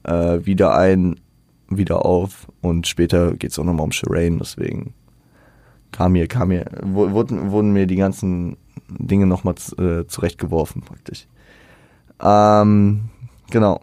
[0.02, 1.20] äh, wieder ein,
[1.68, 2.48] wieder auf.
[2.62, 4.92] Und später geht es auch nochmal um Shireen, deswegen
[5.92, 8.56] kam mir, kam mir, wurden, wurden mir die ganzen
[8.88, 11.26] Dinge nochmal äh, zurechtgeworfen, praktisch.
[12.22, 13.10] Ähm,
[13.50, 13.80] genau.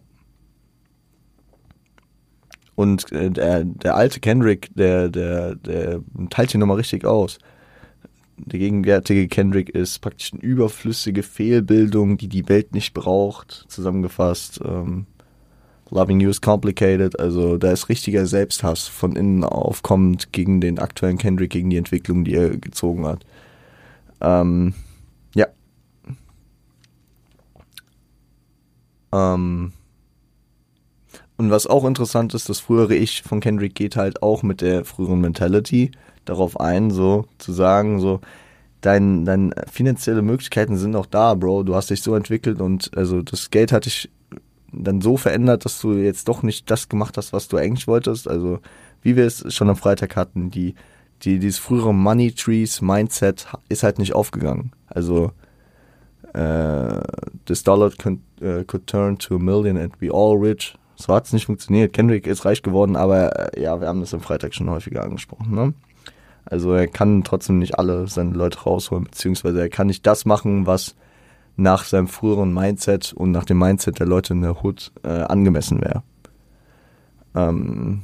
[2.76, 7.38] Und äh, der, der alte Kendrick, der, der, der teilt hier nochmal richtig aus
[8.46, 14.60] der gegenwärtige Kendrick ist praktisch eine überflüssige Fehlbildung, die die Welt nicht braucht, zusammengefasst.
[14.64, 15.06] Ähm,
[15.90, 21.18] Loving You is Complicated, also da ist richtiger Selbsthass von innen aufkommend gegen den aktuellen
[21.18, 23.26] Kendrick, gegen die Entwicklung, die er gezogen hat.
[24.22, 24.74] Ähm,
[25.36, 25.48] ja.
[29.12, 29.74] Ähm,
[31.38, 34.86] und was auch interessant ist, das frühere Ich von Kendrick geht halt auch mit der
[34.86, 35.92] früheren Mentality
[36.26, 38.22] darauf ein, so zu sagen, so,
[38.82, 41.64] dein, deine finanzielle Möglichkeiten sind noch da, Bro.
[41.64, 44.10] Du hast dich so entwickelt und also das Geld hat dich
[44.74, 48.28] dann so verändert, dass du jetzt doch nicht das gemacht hast, was du eigentlich wolltest.
[48.28, 48.60] Also
[49.02, 50.76] wie wir es schon am Freitag hatten, die,
[51.24, 54.72] die dieses frühere Money Trees Mindset ist halt nicht aufgegangen.
[54.88, 55.32] Also
[56.34, 57.02] äh,
[57.46, 60.76] this dollar could, uh, could turn to a million and be all rich.
[60.96, 61.94] So hat es nicht funktioniert.
[61.94, 65.54] Kendrick ist reich geworden, aber äh, ja, wir haben das am Freitag schon häufiger angesprochen.
[65.54, 65.74] Ne?
[66.46, 70.68] Also er kann trotzdem nicht alle seine Leute rausholen, beziehungsweise er kann nicht das machen,
[70.68, 70.96] was
[71.56, 75.82] nach seinem früheren Mindset und nach dem Mindset der Leute in der Hood äh, angemessen
[75.82, 76.04] wäre.
[77.36, 78.04] Ähm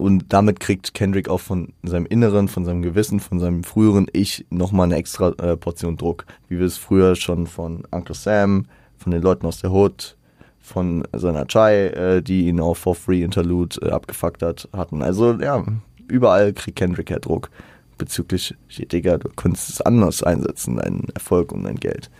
[0.00, 4.46] und damit kriegt Kendrick auch von seinem Inneren, von seinem Gewissen, von seinem früheren Ich
[4.48, 8.64] nochmal eine extra äh, Portion Druck, wie wir es früher schon von Uncle Sam,
[8.96, 10.16] von den Leuten aus der Hood,
[10.58, 15.02] von seiner Chai, äh, die ihn auch for free Interlude äh, abgefuckt hat, hatten.
[15.02, 15.62] Also ja,
[16.08, 17.50] überall kriegt Kendrick ja Druck
[17.98, 22.10] bezüglich, Digga, du könntest es anders einsetzen, deinen Erfolg und dein Geld.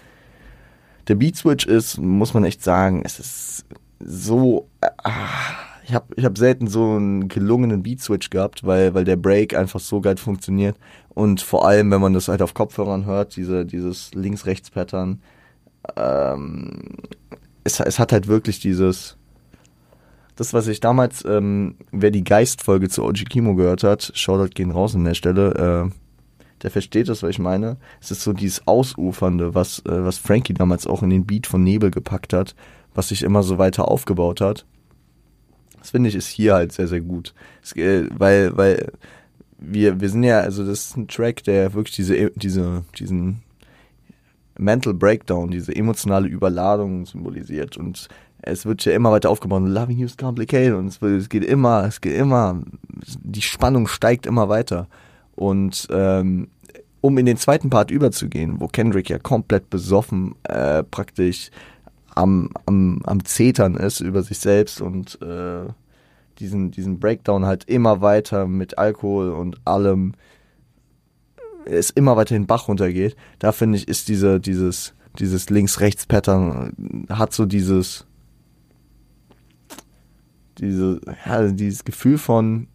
[1.08, 3.64] Der Beat Switch ist, muss man echt sagen, es ist
[4.00, 4.68] so,
[5.02, 9.16] ah, ich habe ich hab selten so einen gelungenen Beat Switch gehabt, weil, weil der
[9.16, 10.76] Break einfach so geil funktioniert
[11.08, 15.20] und vor allem, wenn man das halt auf Kopfhörern hört, diese, dieses Links-Rechts-Pattern,
[15.96, 16.78] ähm,
[17.64, 19.16] es, es hat halt wirklich dieses,
[20.36, 24.70] das, was ich damals, ähm, wer die Geistfolge zu OG Kimo gehört hat, Shoutout gehen
[24.70, 25.94] raus an der Stelle, äh,
[26.62, 27.78] der versteht das, was ich meine.
[28.00, 31.64] Es ist so dieses Ausufernde, was, äh, was Frankie damals auch in den Beat von
[31.64, 32.54] Nebel gepackt hat,
[32.94, 34.66] was sich immer so weiter aufgebaut hat.
[35.80, 37.34] Das finde ich ist hier halt sehr, sehr gut.
[37.62, 38.92] Es, äh, weil, weil
[39.58, 43.42] wir, wir sind ja, also das ist ein Track, der wirklich diese, diese, diesen
[44.58, 47.76] Mental Breakdown, diese emotionale Überladung symbolisiert.
[47.76, 48.08] Und
[48.42, 49.62] es wird ja immer weiter aufgebaut.
[49.64, 52.62] Loving you is complicated und es, es, geht immer, es geht immer,
[53.22, 54.86] die Spannung steigt immer weiter.
[55.34, 56.48] Und ähm,
[57.00, 61.50] um in den zweiten Part überzugehen, wo Kendrick ja komplett besoffen äh, praktisch
[62.14, 65.66] am, am, am Zetern ist über sich selbst und äh,
[66.38, 70.12] diesen, diesen Breakdown halt immer weiter mit Alkohol und allem
[71.66, 77.32] es immer weiter den Bach runtergeht, da finde ich, ist diese, dieses, dieses Links-Rechts-Pattern, hat
[77.32, 78.06] so dieses,
[80.58, 82.68] diese, ja, dieses Gefühl von,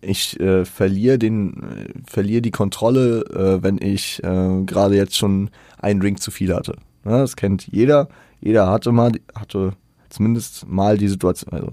[0.00, 5.50] ich äh, verliere den, äh, verliere die Kontrolle, äh, wenn ich äh, gerade jetzt schon
[5.78, 6.76] einen Drink zu viel hatte.
[7.06, 8.08] Ja, das kennt jeder.
[8.40, 9.72] Jeder hatte mal, hatte
[10.08, 11.52] zumindest mal die Situation.
[11.52, 11.72] Also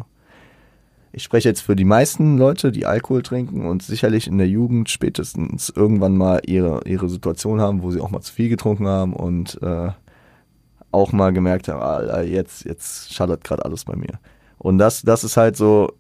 [1.12, 4.90] ich spreche jetzt für die meisten Leute, die Alkohol trinken und sicherlich in der Jugend
[4.90, 9.14] spätestens irgendwann mal ihre ihre Situation haben, wo sie auch mal zu viel getrunken haben
[9.14, 9.90] und äh,
[10.94, 14.20] auch mal gemerkt habe, ah, jetzt, jetzt schallert gerade alles bei mir.
[14.60, 15.92] Und das, das ist halt so,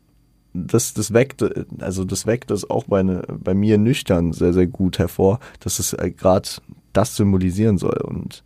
[0.54, 1.43] das, das weckt,
[1.82, 5.80] also das weckt das auch bei, ne, bei mir nüchtern sehr, sehr gut hervor, dass
[5.80, 6.48] es äh, gerade
[6.93, 7.98] das symbolisieren soll.
[8.04, 8.43] Und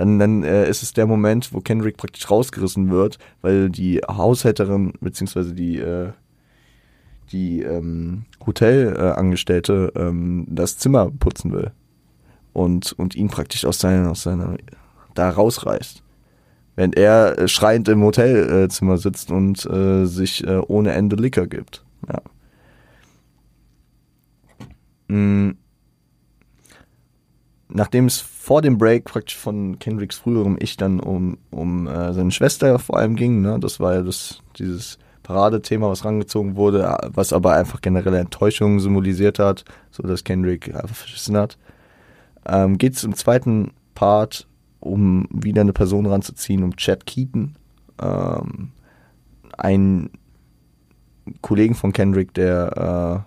[0.00, 4.94] dann, dann äh, ist es der Moment, wo Kendrick praktisch rausgerissen wird, weil die Haushälterin,
[5.02, 6.12] beziehungsweise die, äh,
[7.32, 11.72] die ähm, Hotelangestellte äh, ähm, das Zimmer putzen will.
[12.54, 14.56] Und, und ihn praktisch aus seiner, aus seiner
[15.14, 16.02] da rausreißt.
[16.76, 21.84] Während er äh, schreiend im Hotelzimmer sitzt und äh, sich äh, ohne Ende Licker gibt.
[22.08, 22.22] Ja.
[25.08, 25.58] Mhm.
[27.68, 32.30] Nachdem es vor dem Break praktisch von Kendricks früherem Ich dann um, um äh, seine
[32.30, 33.58] Schwester vor allem ging, ne?
[33.60, 39.38] das war ja das, dieses Paradethema, was rangezogen wurde, was aber einfach generelle Enttäuschung symbolisiert
[39.38, 41.58] hat, so dass Kendrick einfach verschissen hat.
[42.46, 44.48] Ähm, Geht es im zweiten Part
[44.80, 47.56] um wieder eine Person ranzuziehen, um Chad Keaton,
[48.00, 48.70] ähm,
[49.58, 50.08] einen
[51.42, 53.26] Kollegen von Kendrick, der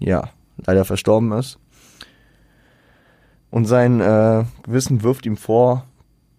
[0.00, 0.30] äh, ja
[0.64, 1.58] leider verstorben ist.
[3.52, 5.84] Und sein äh, Gewissen wirft ihm vor,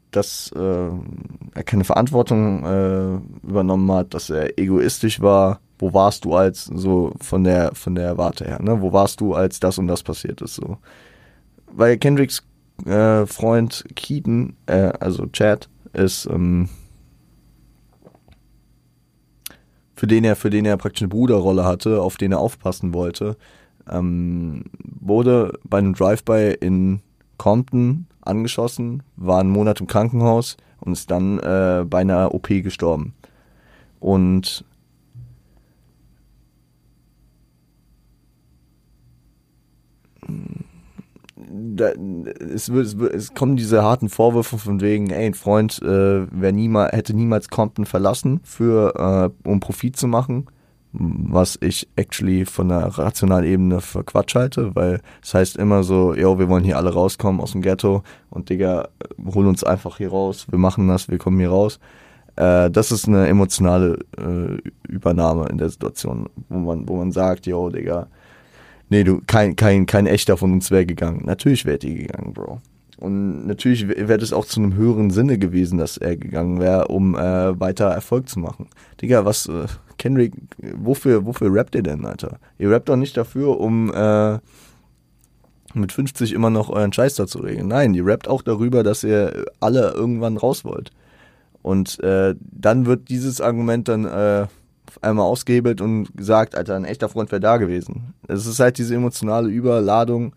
[0.09, 0.89] dass äh,
[1.53, 5.59] er keine Verantwortung äh, übernommen hat, dass er egoistisch war.
[5.77, 8.59] Wo warst du als so von der von der Warte her?
[8.63, 8.81] Ne?
[8.81, 10.79] Wo warst du als das und das passiert ist so?
[11.71, 12.41] Weil Kendricks
[12.83, 16.67] äh, Freund Keaton, äh, also Chad, ist ähm,
[19.95, 23.37] für den er für den er praktisch eine Bruderrolle hatte, auf den er aufpassen wollte,
[23.89, 24.65] ähm,
[24.99, 27.01] wurde bei einem Drive-by in
[27.37, 33.13] Compton angeschossen, war einen Monat im Krankenhaus und ist dann äh, bei einer OP gestorben.
[33.99, 34.65] Und
[41.35, 46.93] da, es, es, es kommen diese harten Vorwürfe von wegen, ey, ein Freund äh, niemals,
[46.93, 50.47] hätte niemals Compton verlassen, für, äh, um Profit zu machen,
[50.93, 56.13] was ich actually von der rationalen Ebene für Quatsch halte, weil es heißt immer so,
[56.13, 58.89] yo, wir wollen hier alle rauskommen aus dem Ghetto und Digga,
[59.33, 61.79] hol uns einfach hier raus, wir machen das, wir kommen hier raus.
[62.35, 67.47] Äh, das ist eine emotionale äh, Übernahme in der Situation, wo man, wo man sagt,
[67.47, 68.07] yo, Digga,
[68.89, 71.23] nee, du, kein, kein, kein echter von uns wäre gegangen.
[71.25, 72.61] Natürlich wäre die gegangen, Bro.
[72.97, 77.15] Und natürlich wäre das auch zu einem höheren Sinne gewesen, dass er gegangen wäre, um
[77.15, 78.67] äh, weiter Erfolg zu machen.
[79.01, 79.65] Digga, was, äh,
[80.03, 82.37] Kendrick, wofür, wofür rappt ihr denn, Alter?
[82.57, 84.37] Ihr rappt doch nicht dafür, um äh,
[85.73, 87.69] mit 50 immer noch euren Scheiß da zu regeln.
[87.69, 90.91] Nein, ihr rappt auch darüber, dass ihr alle irgendwann raus wollt.
[91.61, 94.47] Und äh, dann wird dieses Argument dann äh,
[95.01, 98.13] einmal ausgehebelt und gesagt, Alter, ein echter Freund wäre da gewesen.
[98.27, 100.35] Es ist halt diese emotionale Überladung,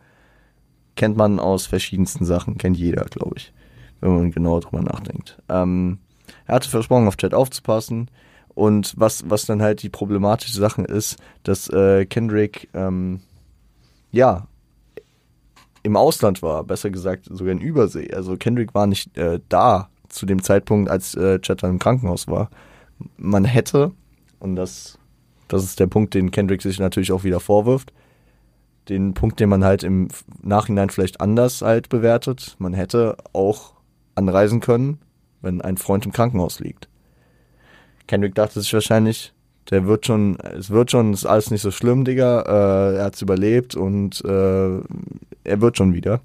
[0.95, 3.53] kennt man aus verschiedensten Sachen, kennt jeder, glaube ich,
[4.01, 5.43] wenn man genau drüber nachdenkt.
[5.49, 5.99] Ähm,
[6.47, 8.09] er hatte versprochen, auf Chat aufzupassen.
[8.57, 13.21] Und was, was dann halt die problematische Sache ist, dass äh, Kendrick, ähm,
[14.11, 14.49] ja,
[15.83, 18.13] im Ausland war, besser gesagt sogar in Übersee.
[18.15, 22.49] Also Kendrick war nicht äh, da zu dem Zeitpunkt, als äh, Chatter im Krankenhaus war.
[23.19, 23.93] Man hätte
[24.39, 24.99] und das,
[25.49, 27.93] das ist der Punkt, den Kendrick sich natürlich auch wieder vorwirft.
[28.89, 30.09] Den Punkt, den man halt im
[30.41, 32.57] Nachhinein vielleicht anders halt bewertet.
[32.59, 33.75] Man hätte auch
[34.15, 34.99] anreisen können,
[35.43, 36.89] wenn ein Freund im Krankenhaus liegt.
[38.07, 39.33] Kendrick dachte sich wahrscheinlich,
[39.71, 42.43] der wird schon, es wird schon, ist alles nicht so schlimm, Digga.
[42.43, 44.79] Äh, er hat's überlebt und äh,
[45.45, 46.21] er wird schon wieder.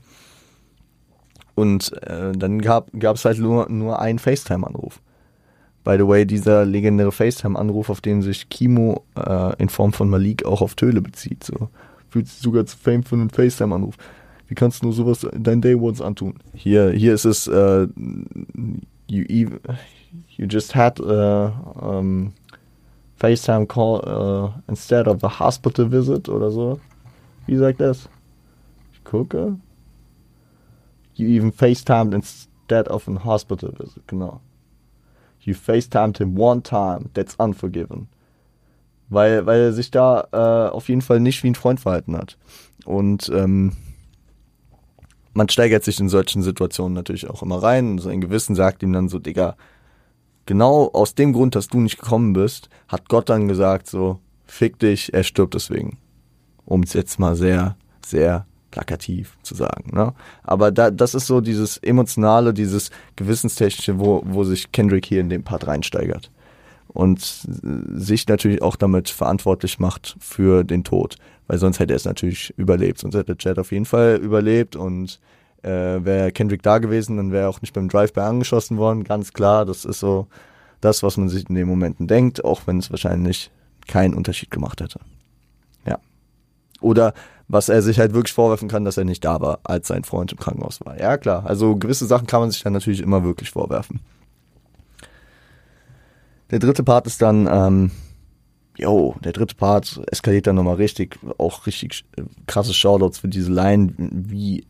[1.56, 5.02] Und äh, dann gab es halt nur, nur einen FaceTime-Anruf.
[5.84, 10.46] By the way, dieser legendäre FaceTime-Anruf, auf den sich Kimo äh, in Form von Malik
[10.46, 11.44] auch auf Töle bezieht.
[11.44, 11.70] So.
[12.10, 13.96] Fühlt sich sogar zu Fame für einen FaceTime-Anruf.
[14.48, 16.36] Wie kannst du nur sowas dein Day Ones antun?
[16.54, 17.88] Hier, hier ist es, uh,
[19.12, 19.60] you, even,
[20.30, 22.34] you just had a um,
[23.20, 26.80] FaceTime call uh, instead of a hospital visit oder so.
[27.46, 28.08] Wie sagt das?
[28.94, 29.60] Ich gucke.
[31.16, 34.40] You even FaceTimed instead of a hospital visit, genau.
[35.42, 38.08] You FaceTimed him one time, that's unforgiven.
[39.10, 42.38] Weil, weil er sich da äh, auf jeden Fall nicht wie ein Freund verhalten hat.
[42.86, 43.74] Und ähm,
[45.34, 48.94] man steigert sich in solchen Situationen natürlich auch immer rein und sein Gewissen sagt ihm
[48.94, 49.56] dann so, Digga,
[50.46, 54.80] genau aus dem Grund, dass du nicht gekommen bist, hat Gott dann gesagt so, fick
[54.80, 55.98] dich, er stirbt deswegen.
[56.66, 59.96] Um es jetzt mal sehr, sehr plakativ zu sagen.
[59.96, 60.14] Ne?
[60.44, 65.30] Aber da, das ist so dieses emotionale, dieses gewissenstechnische, wo, wo sich Kendrick hier in
[65.30, 66.32] den Part reinsteigert
[66.94, 71.16] und sich natürlich auch damit verantwortlich macht für den Tod,
[71.48, 75.20] weil sonst hätte er es natürlich überlebt, sonst hätte Chad auf jeden Fall überlebt und
[75.64, 75.70] äh,
[76.04, 79.66] wäre Kendrick da gewesen, dann wäre er auch nicht beim Drive-By angeschossen worden, ganz klar,
[79.66, 80.28] das ist so
[80.82, 83.52] das, was man sich in den Momenten denkt, auch wenn es wahrscheinlich
[83.88, 85.00] keinen Unterschied gemacht hätte.
[85.86, 86.00] Ja.
[86.82, 87.14] Oder
[87.48, 90.32] was er sich halt wirklich vorwerfen kann, dass er nicht da war, als sein Freund
[90.32, 91.00] im Krankenhaus war.
[91.00, 91.46] Ja, klar.
[91.46, 94.00] Also gewisse Sachen kann man sich dann natürlich immer wirklich vorwerfen.
[96.52, 97.92] Der dritte Part ist dann, ähm,
[98.78, 102.06] yo, der dritte Part eskaliert dann nochmal richtig, auch richtig
[102.46, 104.66] krasse Shoutouts für diese Line, wie,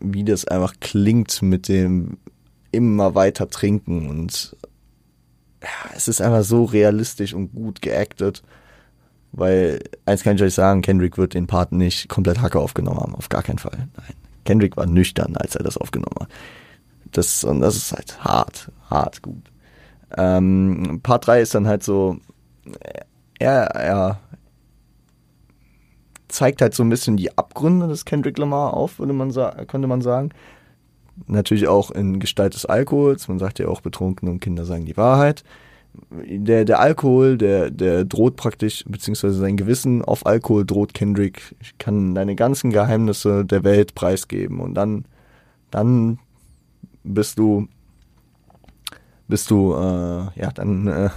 [0.00, 2.18] wie das einfach klingt mit dem
[2.70, 4.56] immer weiter trinken und
[5.62, 8.42] ja, es ist einfach so realistisch und gut geactet.
[9.32, 13.14] Weil, eins kann ich euch sagen, Kendrick wird den Part nicht komplett Hacke aufgenommen haben.
[13.16, 13.88] Auf gar keinen Fall.
[13.96, 14.14] Nein.
[14.44, 16.28] Kendrick war nüchtern, als er das aufgenommen hat.
[17.10, 19.50] Das, und das ist halt hart, hart gut.
[20.16, 22.16] Ähm, Part 3 ist dann halt so,
[23.38, 24.18] er, er
[26.28, 29.32] zeigt halt so ein bisschen die Abgründe des Kendrick Lamar auf, würde man
[29.66, 30.30] könnte man sagen.
[31.26, 33.28] Natürlich auch in Gestalt des Alkohols.
[33.28, 35.44] Man sagt ja auch, Betrunkene und Kinder sagen die Wahrheit
[36.10, 41.78] der, der Alkohol, der, der droht praktisch, beziehungsweise sein Gewissen auf Alkohol droht Kendrick, ich
[41.78, 45.04] kann deine ganzen Geheimnisse der Welt preisgeben und dann,
[45.70, 46.18] dann
[47.04, 47.68] bist du,
[49.28, 51.10] bist du, äh, ja, dann, äh,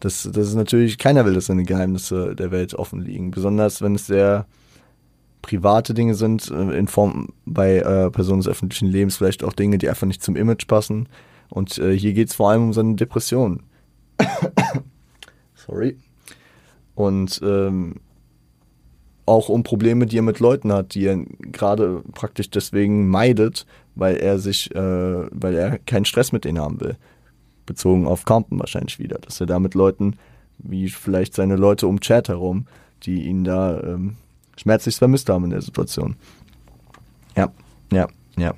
[0.00, 3.94] das, das ist natürlich, keiner will, dass seine Geheimnisse der Welt offen liegen, besonders wenn
[3.94, 4.46] es sehr
[5.42, 9.78] private Dinge sind, äh, in Form bei äh, Personen des öffentlichen Lebens, vielleicht auch Dinge,
[9.78, 11.08] die einfach nicht zum Image passen
[11.50, 13.62] und äh, hier geht es vor allem um seine Depression.
[15.54, 15.96] Sorry.
[16.94, 18.00] Und ähm,
[19.26, 24.16] auch um Probleme, die er mit Leuten hat, die er gerade praktisch deswegen meidet, weil
[24.16, 26.96] er sich, äh, weil er keinen Stress mit denen haben will.
[27.66, 30.16] Bezogen auf Compton wahrscheinlich wieder, dass er da mit Leuten,
[30.58, 32.66] wie vielleicht seine Leute um Chat herum,
[33.02, 34.16] die ihn da ähm,
[34.56, 36.16] schmerzlich vermisst haben in der Situation.
[37.36, 37.50] Ja,
[37.92, 38.54] ja, ja.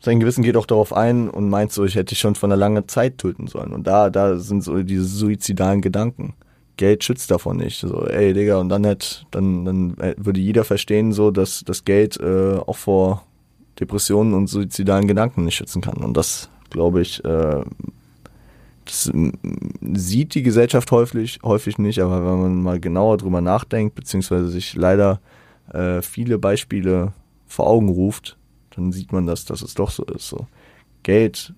[0.00, 2.56] Sein Gewissen geht auch darauf ein und meint so, ich hätte dich schon vor einer
[2.56, 3.72] langen Zeit töten sollen.
[3.72, 6.34] Und da, da sind so diese suizidalen Gedanken.
[6.76, 7.80] Geld schützt davon nicht.
[7.80, 12.18] So, ey, Digga, und dann hätte, dann, dann würde jeder verstehen, so, dass das Geld
[12.20, 13.24] äh, auch vor
[13.80, 15.96] Depressionen und suizidalen Gedanken nicht schützen kann.
[15.98, 17.62] Und das, glaube ich, äh,
[18.84, 19.10] das
[19.94, 24.74] sieht die Gesellschaft häufig, häufig nicht, aber wenn man mal genauer drüber nachdenkt, beziehungsweise sich
[24.74, 25.20] leider
[25.72, 27.12] äh, viele Beispiele
[27.46, 28.36] vor Augen ruft,
[28.76, 30.28] dann sieht man, dass, dass es doch so ist.
[30.28, 30.46] So.
[31.02, 31.52] Geld,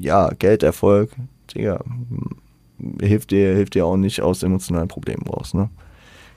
[0.00, 1.10] ja, Gelderfolg,
[1.54, 1.82] Digga,
[3.00, 5.54] hilft dir, hilft dir auch nicht aus emotionalen Problemen raus.
[5.54, 5.70] Ne?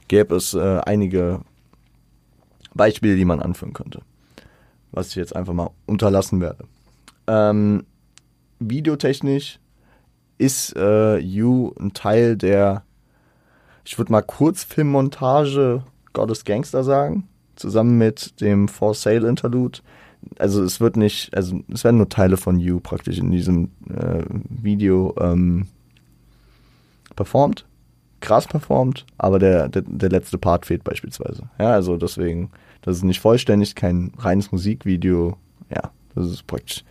[0.07, 1.41] Gäbe es äh, einige
[2.73, 4.01] Beispiele, die man anführen könnte,
[4.91, 6.65] was ich jetzt einfach mal unterlassen werde.
[7.27, 7.83] Ähm,
[8.59, 9.59] videotechnisch
[10.37, 12.83] ist äh, You ein Teil der,
[13.83, 15.83] ich würde mal Kurzfilmmontage
[16.13, 19.79] Goddess Gangster sagen, zusammen mit dem For Sale Interlude.
[20.39, 24.23] Also es wird nicht, also es werden nur Teile von You praktisch in diesem äh,
[24.49, 25.67] Video ähm,
[27.17, 27.65] performt,
[28.21, 31.49] krass performt, aber der, der, der letzte Part fehlt beispielsweise.
[31.59, 32.51] Ja, also deswegen,
[32.81, 35.35] das ist nicht vollständig, kein reines Musikvideo.
[35.69, 36.85] Ja, das ist praktisch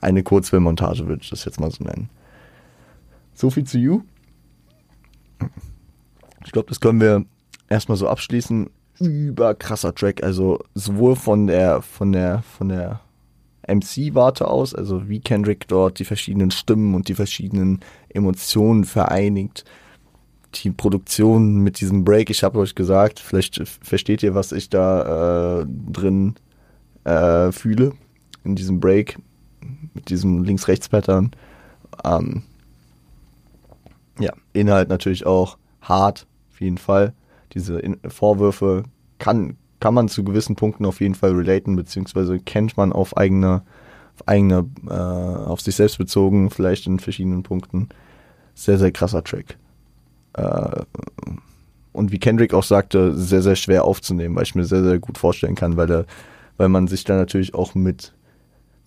[0.00, 2.08] eine Kurzfilmmontage, würde ich das jetzt mal so nennen.
[3.34, 4.02] So viel zu You.
[6.44, 7.24] Ich glaube, das können wir
[7.68, 8.70] erstmal so abschließen.
[8.98, 13.00] Überkrasser Track, also sowohl von der, von der, von der
[13.66, 19.64] MC-Warte aus, also wie Kendrick dort die verschiedenen Stimmen und die verschiedenen Emotionen vereinigt.
[20.54, 25.60] Die Produktion mit diesem Break, ich habe euch gesagt, vielleicht versteht ihr, was ich da
[25.60, 26.34] äh, drin
[27.04, 27.92] äh, fühle,
[28.44, 29.18] in diesem Break,
[29.94, 31.30] mit diesem Links-Rechts-Pattern.
[32.04, 32.42] Ähm,
[34.18, 37.14] ja, Inhalt natürlich auch hart, auf jeden Fall.
[37.54, 38.84] Diese in Vorwürfe
[39.18, 43.62] kann, kann man zu gewissen Punkten auf jeden Fall relaten, beziehungsweise kennt man auf eigene,
[44.14, 47.88] auf eigene, äh, auf sich selbst bezogen, vielleicht in verschiedenen Punkten.
[48.54, 49.58] Sehr, sehr krasser Track.
[50.34, 50.82] Äh,
[51.90, 55.18] und wie Kendrick auch sagte, sehr, sehr schwer aufzunehmen, weil ich mir sehr, sehr gut
[55.18, 56.06] vorstellen kann, weil, der,
[56.58, 58.14] weil man sich da natürlich auch mit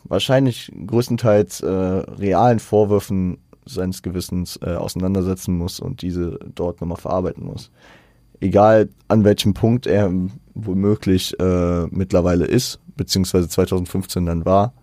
[0.05, 7.43] wahrscheinlich größtenteils äh, realen Vorwürfen seines Gewissens äh, auseinandersetzen muss und diese dort nochmal verarbeiten
[7.43, 7.69] muss.
[8.39, 10.09] Egal an welchem Punkt er
[10.55, 14.73] womöglich äh, mittlerweile ist, beziehungsweise 2015 dann war,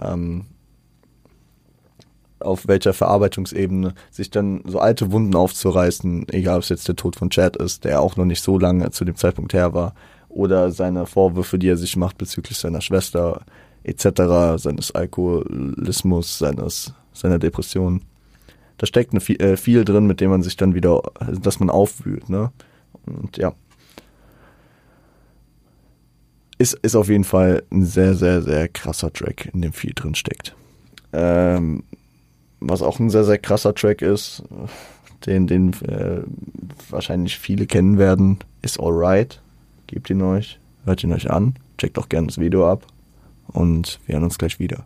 [0.00, 0.44] ähm,
[2.38, 7.16] auf welcher Verarbeitungsebene sich dann so alte Wunden aufzureißen, egal ob es jetzt der Tod
[7.16, 9.94] von Chad ist, der auch noch nicht so lange zu dem Zeitpunkt her war,
[10.28, 13.46] oder seine Vorwürfe, die er sich macht bezüglich seiner Schwester
[13.84, 18.02] etc., seines Alkoholismus, seines, seiner Depression.
[18.76, 21.00] Da steckt eine, äh, viel drin, mit dem man sich dann wieder,
[21.40, 22.52] dass man aufwühlt, ne?
[23.06, 23.54] Und ja,
[26.58, 30.14] ist, ist auf jeden Fall ein sehr, sehr, sehr krasser Track, in dem viel drin
[30.14, 30.54] steckt.
[31.12, 31.84] Ähm,
[32.60, 34.42] was auch ein sehr, sehr krasser Track ist,
[35.26, 36.22] den, den äh,
[36.90, 39.40] wahrscheinlich viele kennen werden, ist Alright.
[39.86, 42.86] Gebt ihn euch, hört ihn euch an, checkt auch gerne das Video ab
[43.48, 44.84] und wir hören uns gleich wieder.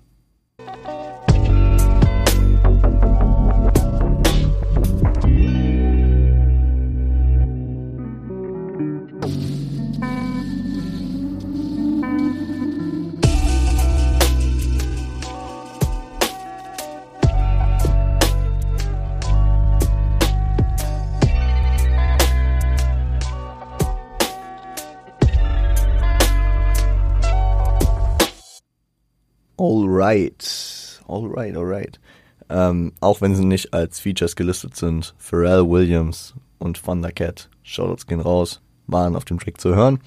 [30.01, 31.03] Alright.
[31.07, 32.01] Alright, alright.
[32.49, 38.21] Ähm, auch wenn sie nicht als Features gelistet sind, Pharrell Williams und Thundercat, Shoutouts gehen
[38.21, 40.01] raus, waren auf dem Track zu hören.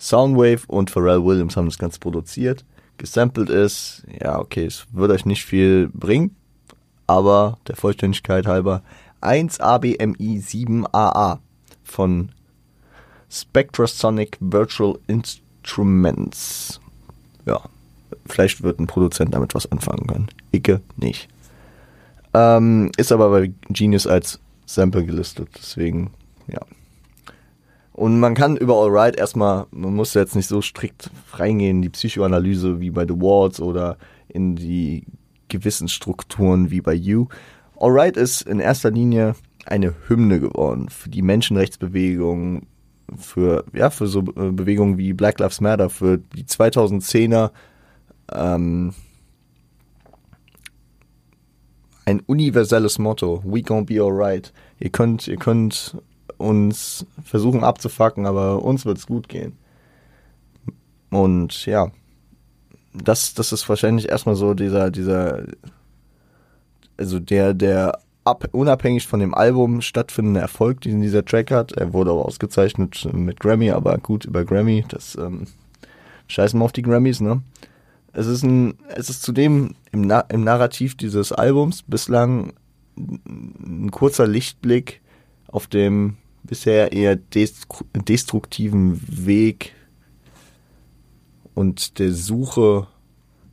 [0.00, 2.64] Soundwave und Pharrell Williams haben das Ganze produziert.
[2.96, 6.34] Gesampelt ist, ja, okay, es wird euch nicht viel bringen,
[7.06, 8.82] aber der Vollständigkeit halber
[9.20, 11.38] 1ABMI 7AA
[11.84, 12.32] von
[13.30, 16.80] Spectrasonic Virtual Instruments.
[17.46, 17.62] Ja,
[18.28, 20.28] Vielleicht wird ein Produzent damit was anfangen können.
[20.52, 21.28] Icke nicht.
[22.34, 26.10] Ähm, ist aber bei Genius als Sample gelistet, deswegen,
[26.46, 26.60] ja.
[27.92, 31.88] Und man kann über Alright erstmal, man muss jetzt nicht so strikt reingehen in die
[31.88, 33.96] Psychoanalyse wie bei The Walls oder
[34.28, 35.04] in die
[35.48, 37.26] gewissen Strukturen wie bei You.
[37.76, 39.34] Alright ist in erster Linie
[39.66, 42.66] eine Hymne geworden für die Menschenrechtsbewegung,
[43.16, 47.50] für, ja, für so äh, Bewegungen wie Black Lives Matter, für die 2010er
[48.32, 48.94] ähm,
[52.04, 53.42] ein universelles Motto.
[53.44, 54.52] We gonna be alright.
[54.80, 55.96] Ihr könnt, ihr könnt
[56.38, 59.58] uns versuchen abzufacken, aber uns wird's gut gehen.
[61.10, 61.90] Und ja,
[62.94, 65.44] das, das ist wahrscheinlich erstmal so dieser, dieser,
[66.96, 71.72] also der, der ab, unabhängig von dem Album stattfindende Erfolg, den dieser Track hat.
[71.72, 74.84] Er wurde auch ausgezeichnet mit Grammy, aber gut über Grammy.
[74.88, 75.46] Das ähm,
[76.28, 77.42] scheißen wir auf die Grammys, ne?
[78.12, 82.52] Es ist ein, es ist zudem im, Na im Narrativ dieses Albums bislang
[82.96, 85.00] ein kurzer Lichtblick
[85.46, 89.74] auf dem bisher eher destruktiven Weg
[91.54, 92.86] und der Suche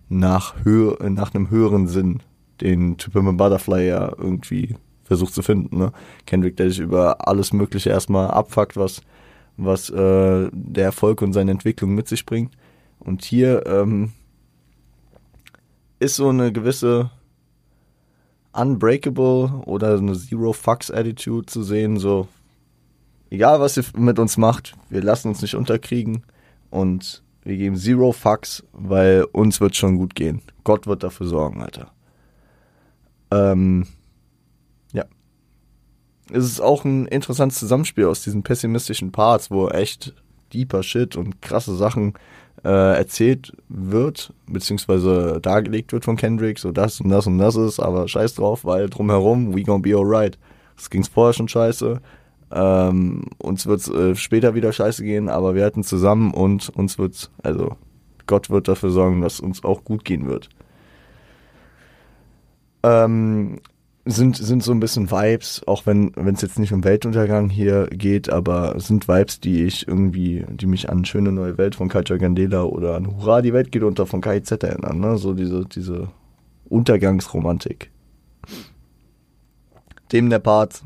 [0.09, 2.21] nach, höher, nach einem höheren Sinn
[2.61, 5.77] den Pimp Butterfly ja irgendwie versucht zu finden.
[5.77, 5.91] Ne?
[6.25, 9.01] Kendrick, der sich über alles Mögliche erstmal abfuckt, was,
[9.57, 12.53] was äh, der Erfolg und seine Entwicklung mit sich bringt.
[12.99, 14.13] Und hier ähm,
[15.99, 17.09] ist so eine gewisse
[18.53, 22.27] Unbreakable oder eine Zero Fucks Attitude zu sehen, so
[23.29, 26.23] egal was ihr mit uns macht, wir lassen uns nicht unterkriegen
[26.69, 30.41] und wir geben Zero Fucks, weil uns wird schon gut gehen.
[30.63, 31.91] Gott wird dafür sorgen, Alter.
[33.29, 33.85] Ähm,
[34.93, 35.05] ja.
[36.31, 40.15] Es ist auch ein interessantes Zusammenspiel aus diesen pessimistischen Parts, wo echt
[40.53, 42.13] deeper Shit und krasse Sachen
[42.65, 47.79] äh, erzählt wird, beziehungsweise dargelegt wird von Kendrick, so das und das und das ist,
[47.79, 50.37] aber scheiß drauf, weil drumherum, we gonna be alright.
[50.77, 52.01] Es ging's vorher schon scheiße.
[52.51, 57.31] Ähm, uns wird's äh, später wieder scheiße gehen, aber wir halten zusammen und uns wird's,
[57.43, 57.77] also
[58.27, 60.49] Gott wird dafür sorgen, dass uns auch gut gehen wird
[62.85, 63.59] ähm,
[64.05, 68.29] sind, sind so ein bisschen Vibes, auch wenn es jetzt nicht um Weltuntergang hier geht,
[68.29, 72.63] aber sind Vibes, die ich irgendwie, die mich an Schöne Neue Welt von Culture Gandela
[72.63, 75.17] oder an Hurra, die Welt geht unter von KIZ erinnern, ne?
[75.17, 76.09] So diese, diese
[76.69, 77.89] Untergangsromantik.
[80.11, 80.83] Dem der Part,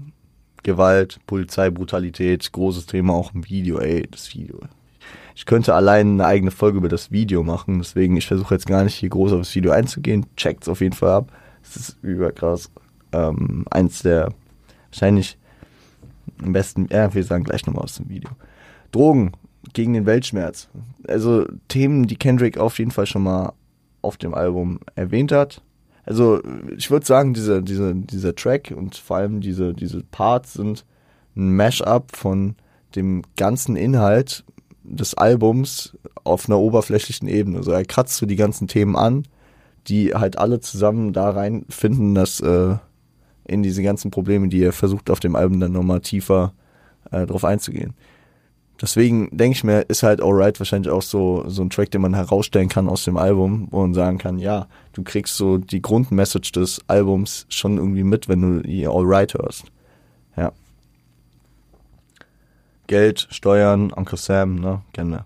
[0.63, 4.61] Gewalt, Polizei, Brutalität, großes Thema auch im Video, ey, das Video.
[5.35, 8.85] Ich könnte allein eine eigene Folge über das Video machen, deswegen ich versuche jetzt gar
[8.85, 10.25] nicht hier groß auf das Video einzugehen.
[10.37, 11.31] Checkt's auf jeden Fall ab.
[11.63, 12.71] Das ist überkrass.
[13.11, 14.33] Ähm, eins der
[14.91, 15.37] wahrscheinlich
[16.41, 18.29] am besten, ja, wir sagen gleich nochmal aus dem Video.
[18.91, 19.31] Drogen
[19.73, 20.69] gegen den Weltschmerz.
[21.07, 23.53] Also Themen, die Kendrick auf jeden Fall schon mal
[24.01, 25.61] auf dem Album erwähnt hat.
[26.05, 26.41] Also
[26.75, 30.85] ich würde sagen, diese, diese, dieser Track und vor allem diese, diese Parts sind
[31.35, 32.55] ein Mash-up von
[32.95, 34.43] dem ganzen Inhalt
[34.83, 37.57] des Albums auf einer oberflächlichen Ebene.
[37.57, 39.25] Also er kratzt so die ganzen Themen an,
[39.87, 42.77] die halt alle zusammen da reinfinden, dass äh,
[43.49, 46.53] in diese ganzen Probleme, die er versucht auf dem Album dann nochmal tiefer
[47.11, 47.93] äh, drauf einzugehen.
[48.81, 52.13] Deswegen denke ich mir, ist halt Alright wahrscheinlich auch so, so ein Track, den man
[52.13, 56.79] herausstellen kann aus dem Album, man sagen kann, ja, du kriegst so die Grundmessage des
[56.87, 59.65] Albums schon irgendwie mit, wenn du die Alright hörst.
[60.37, 60.53] Ja.
[62.87, 65.19] Geld, Steuern, Uncle Sam, ne, kennen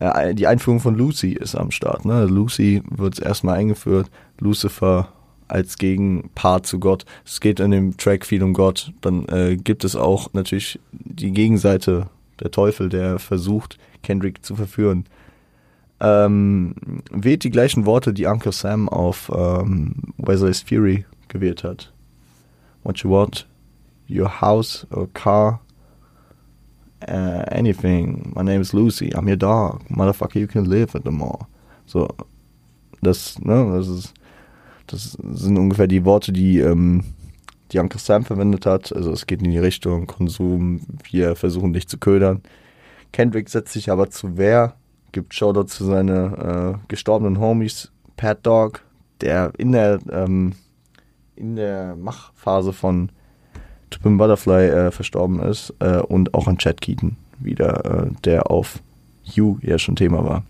[0.00, 2.04] äh, die Einführung von Lucy ist am Start.
[2.04, 2.24] Ne?
[2.24, 4.10] Lucy wird erstmal eingeführt.
[4.38, 5.08] Lucifer
[5.50, 7.04] als Gegenpart zu Gott.
[7.24, 8.92] Es geht in dem Track viel um Gott.
[9.00, 12.08] Dann äh, gibt es auch natürlich die Gegenseite,
[12.40, 15.04] der Teufel, der versucht, Kendrick zu verführen.
[16.00, 16.74] Ähm,
[17.10, 21.92] wählt die gleichen Worte, die Uncle Sam auf ähm, Wesley's Fury gewählt hat.
[22.82, 23.46] What you want?
[24.08, 25.60] Your house or car?
[27.08, 28.32] uh, anything.
[28.34, 29.10] My name is Lucy.
[29.10, 29.86] I'm your dog.
[29.88, 31.48] Motherfucker, you can live at the mall.
[31.86, 32.08] So,
[33.02, 34.14] das, ne, das ist,
[34.90, 37.04] das sind ungefähr die Worte, die, ähm,
[37.72, 38.94] die Uncle Sam verwendet hat.
[38.94, 40.80] Also es geht in die Richtung Konsum,
[41.10, 42.42] wir versuchen dich zu ködern.
[43.12, 44.74] Kendrick setzt sich aber zu Wehr,
[45.12, 48.82] gibt Shoutout zu seinen äh, gestorbenen Homies, Pat Dog,
[49.20, 50.54] der in der, ähm,
[51.36, 53.10] in der Machphase von
[53.90, 58.80] Twin Butterfly äh, verstorben ist äh, und auch an Chad Keaton wieder, äh, der auf
[59.24, 60.44] You ja schon Thema war.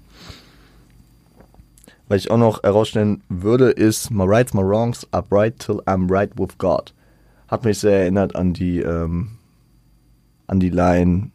[2.10, 6.36] Was ich auch noch herausstellen würde, ist My Rights, My Wrongs, Upright Till I'm Right
[6.36, 6.92] With God.
[7.46, 9.38] Hat mich sehr erinnert an die, ähm,
[10.48, 11.30] an die Line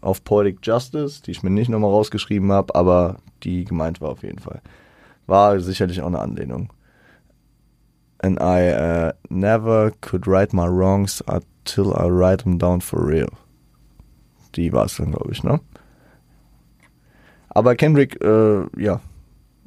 [0.00, 4.24] auf Poetic Justice, die ich mir nicht nochmal rausgeschrieben habe, aber die gemeint war auf
[4.24, 4.60] jeden Fall.
[5.26, 6.72] War sicherlich auch eine Anlehnung
[8.20, 13.30] and I uh, never could right my wrongs until I write them down for real.
[14.56, 15.60] Die war es dann, glaube ich, ne?
[17.50, 19.00] Aber Kendrick, äh, ja,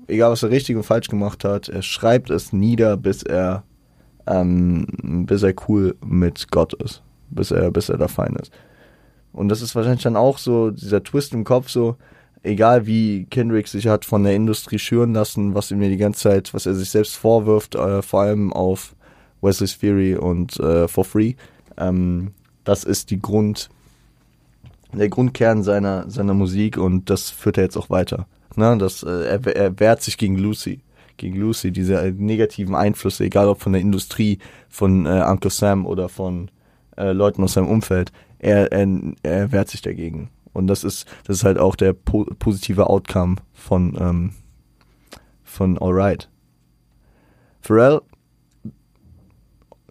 [0.08, 3.64] egal was er richtig und falsch gemacht hat, er schreibt es nieder, bis er,
[4.28, 8.52] ähm, bis er cool mit Gott ist, bis er, bis er da fein ist.
[9.34, 11.96] Und das ist wahrscheinlich dann auch so dieser Twist im Kopf, so,
[12.44, 16.54] egal wie Kendrick sich hat von der Industrie schüren lassen, was ihm die ganze Zeit,
[16.54, 18.96] was er sich selbst vorwirft, äh, vor allem auf
[19.42, 21.36] Wesley's Theory und äh, For Free,
[21.78, 22.32] ähm,
[22.64, 23.70] das ist die Grund,
[24.94, 28.28] der Grundkern seiner, seiner Musik und das führt er jetzt auch weiter.
[28.56, 28.78] Ne?
[28.78, 30.82] Das, äh, er, er wehrt sich gegen Lucy.
[31.18, 34.40] Gegen Lucy, diese äh, negativen Einflüsse, egal ob von der Industrie,
[34.70, 36.50] von äh, Uncle Sam oder von
[36.98, 38.12] äh, Leuten aus seinem Umfeld.
[38.40, 38.88] Er, er,
[39.24, 40.30] er wehrt sich dagegen.
[40.54, 44.32] Und das ist, das ist halt auch der po positive Outcome von, ähm,
[45.44, 46.30] von Alright.
[47.62, 48.02] Pharrell,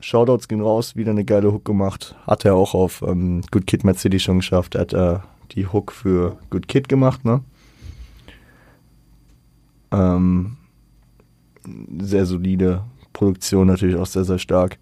[0.01, 2.17] Shoutouts gehen raus, wieder eine geile Hook gemacht.
[2.27, 4.75] Hat er auch auf ähm, Good Kid City schon geschafft.
[4.75, 5.19] Er hat äh,
[5.53, 7.43] die Hook für Good Kid gemacht, ne?
[9.93, 10.57] Ähm,
[12.01, 14.79] sehr solide Produktion, natürlich auch sehr, sehr stark.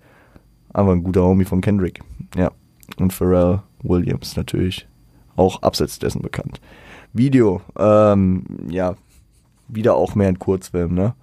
[0.73, 2.01] Aber ein guter Homie von Kendrick.
[2.37, 2.53] Ja.
[2.99, 4.87] Und Pharrell Williams natürlich
[5.37, 6.61] auch abseits dessen bekannt.
[7.13, 8.97] Video, ähm, ja,
[9.69, 11.15] wieder auch mehr ein Kurzfilm, ne?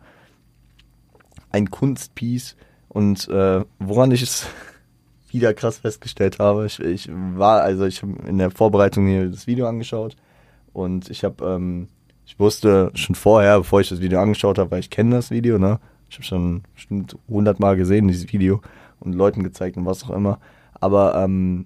[1.51, 2.55] Ein Kunstpiece
[2.89, 4.47] und äh, woran ich es
[5.29, 9.47] wieder krass festgestellt habe, ich, ich war, also ich habe in der Vorbereitung hier das
[9.47, 10.15] Video angeschaut
[10.73, 11.87] und ich habe, ähm,
[12.25, 15.59] ich wusste schon vorher, bevor ich das Video angeschaut habe, weil ich kenne das Video,
[15.59, 15.79] ne?
[16.09, 18.61] Ich habe schon bestimmt hundertmal gesehen, dieses Video
[18.99, 20.39] und Leuten gezeigt und was auch immer.
[20.73, 21.65] Aber ähm,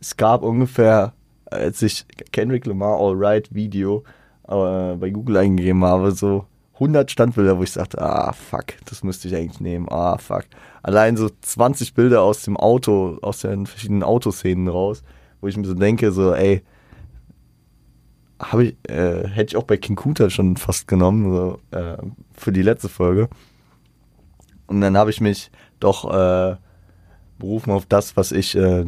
[0.00, 1.14] es gab ungefähr,
[1.46, 4.04] als ich Kendrick Lamar Alright Video
[4.46, 6.46] äh, bei Google eingegeben habe, so
[6.76, 10.44] 100 Standbilder, wo ich sagte, ah, fuck, das müsste ich eigentlich nehmen, ah, fuck.
[10.82, 15.02] Allein so 20 Bilder aus dem Auto, aus den verschiedenen Autoszenen raus,
[15.40, 16.62] wo ich mir so denke, so, ey,
[18.38, 21.96] habe ich, äh, hätte ich auch bei King Kuta schon fast genommen, so, äh,
[22.34, 23.28] für die letzte Folge.
[24.66, 25.50] Und dann habe ich mich
[25.80, 26.56] doch äh,
[27.38, 28.84] berufen auf das, was ich äh,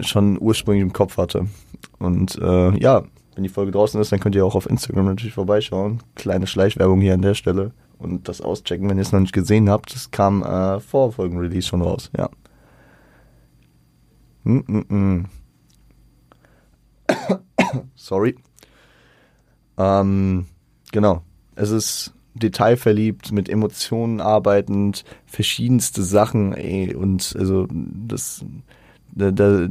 [0.00, 1.46] schon ursprünglich im Kopf hatte.
[1.98, 3.02] Und äh, ja,
[3.34, 6.02] wenn die Folge draußen ist, dann könnt ihr auch auf Instagram natürlich vorbeischauen.
[6.14, 9.70] Kleine Schleichwerbung hier an der Stelle und das auschecken, wenn ihr es noch nicht gesehen
[9.70, 9.94] habt.
[9.94, 12.28] Das kam äh, vor Folgenrelease schon raus, ja.
[14.44, 15.24] Mm -mm -mm.
[17.94, 18.36] Sorry.
[19.78, 20.46] Ähm,
[20.90, 21.22] genau.
[21.54, 28.44] Es ist detailverliebt, mit Emotionen arbeitend, verschiedenste Sachen, ey, und also das
[29.14, 29.68] da, da,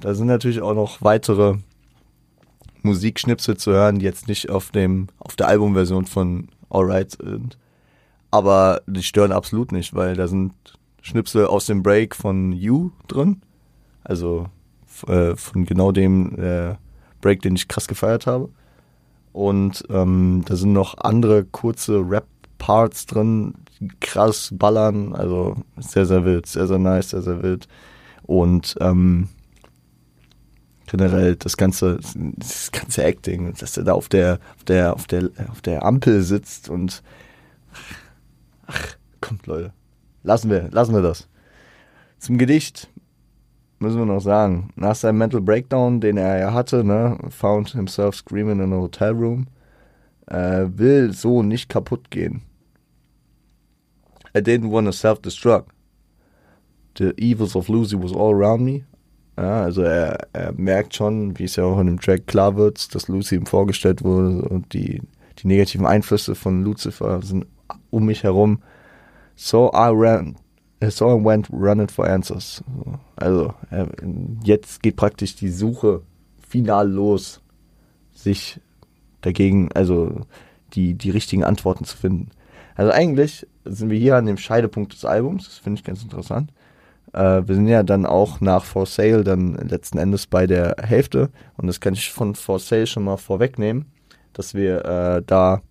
[0.00, 1.56] da sind natürlich auch noch weitere
[2.82, 7.58] Musikschnipsel zu hören, die jetzt nicht auf dem, auf der Albumversion von Alright sind.
[8.30, 10.52] Aber die stören absolut nicht, weil da sind
[11.00, 13.40] Schnipsel aus dem Break von You drin.
[14.04, 14.46] Also
[15.06, 16.74] äh, von genau dem äh,
[17.20, 18.50] Break, den ich krass gefeiert habe.
[19.32, 25.14] Und ähm, da sind noch andere kurze Rap-Parts drin, die krass ballern.
[25.14, 27.68] Also sehr, sehr wild, sehr, sehr nice, sehr, sehr wild.
[28.24, 29.28] Und ähm,
[30.90, 31.98] generell das ganze,
[32.36, 36.22] das ganze Acting, dass er da auf der, auf der, auf der, auf der Ampel
[36.22, 37.02] sitzt und
[38.66, 39.72] ach, kommt Leute,
[40.22, 41.28] lassen wir, lassen wir das.
[42.18, 42.88] Zum Gedicht
[43.78, 48.16] müssen wir noch sagen, nach seinem Mental Breakdown, den er ja hatte, ne, found himself
[48.16, 49.46] screaming in a hotel room,
[50.26, 52.42] äh, will so nicht kaputt gehen.
[54.34, 55.70] I didn't want to self-destruct.
[56.96, 58.84] The evils of Lucy was all around me.
[59.38, 62.92] Ja, also er, er merkt schon, wie es ja auch in dem Track klar wird,
[62.94, 65.00] dass Lucy ihm vorgestellt wurde und die,
[65.38, 67.46] die negativen Einflüsse von Lucifer sind
[67.90, 68.62] um mich herum.
[69.36, 70.36] So I ran
[70.80, 72.62] So I went running for answers.
[73.16, 73.52] Also,
[74.44, 76.02] jetzt geht praktisch die Suche
[76.48, 77.40] final los,
[78.14, 78.60] sich
[79.20, 80.22] dagegen, also
[80.74, 82.30] die, die richtigen Antworten zu finden.
[82.76, 86.52] Also eigentlich sind wir hier an dem Scheidepunkt des Albums, das finde ich ganz interessant.
[87.12, 91.30] Äh, wir sind ja dann auch nach For Sale dann letzten Endes bei der Hälfte
[91.56, 93.86] und das kann ich von For Sale schon mal vorwegnehmen,
[94.32, 95.62] dass wir äh, da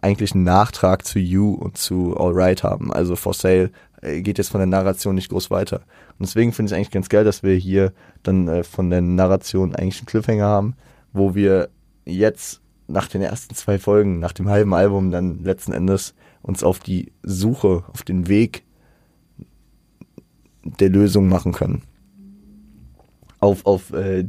[0.00, 2.92] eigentlich einen Nachtrag zu You und zu Alright haben.
[2.92, 3.70] Also For Sale
[4.02, 5.78] äh, geht jetzt von der Narration nicht groß weiter.
[6.18, 9.00] Und deswegen finde ich es eigentlich ganz geil, dass wir hier dann äh, von der
[9.00, 10.74] Narration eigentlich einen Cliffhanger haben,
[11.12, 11.70] wo wir
[12.04, 16.78] jetzt nach den ersten zwei Folgen, nach dem halben Album dann letzten Endes uns auf
[16.78, 18.64] die Suche, auf den Weg
[20.80, 21.82] der Lösung machen können.
[23.40, 24.28] Auf, auf, äh,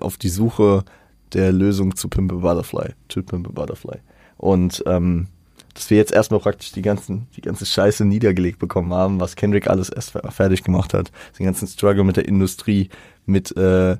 [0.00, 0.84] auf die Suche
[1.32, 3.98] der Lösung zu Pimp Butterfly, to Pimp Butterfly.
[4.36, 5.28] Und ähm,
[5.74, 9.68] dass wir jetzt erstmal praktisch die ganzen, die ganze Scheiße niedergelegt bekommen haben, was Kendrick
[9.68, 11.12] alles erst fertig gemacht hat.
[11.38, 12.90] Den ganzen Struggle mit der Industrie,
[13.24, 13.96] mit äh,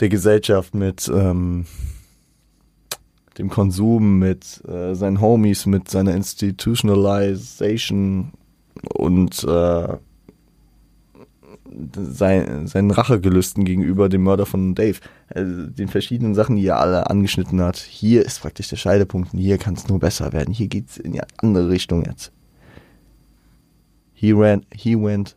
[0.00, 1.66] der Gesellschaft, mit ähm,
[3.38, 8.32] dem Konsum, mit äh, seinen Homies, mit seiner Institutionalization
[8.92, 9.96] und äh,
[11.96, 14.98] sein, seinen Rachegelüsten gegenüber dem Mörder von Dave,
[15.28, 17.76] also den verschiedenen Sachen, die er alle angeschnitten hat.
[17.76, 20.54] Hier ist praktisch der Scheidepunkt und hier kann es nur besser werden.
[20.54, 22.32] Hier geht es in die andere Richtung jetzt.
[24.12, 25.36] He, ran, he went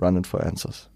[0.00, 0.90] running for answers.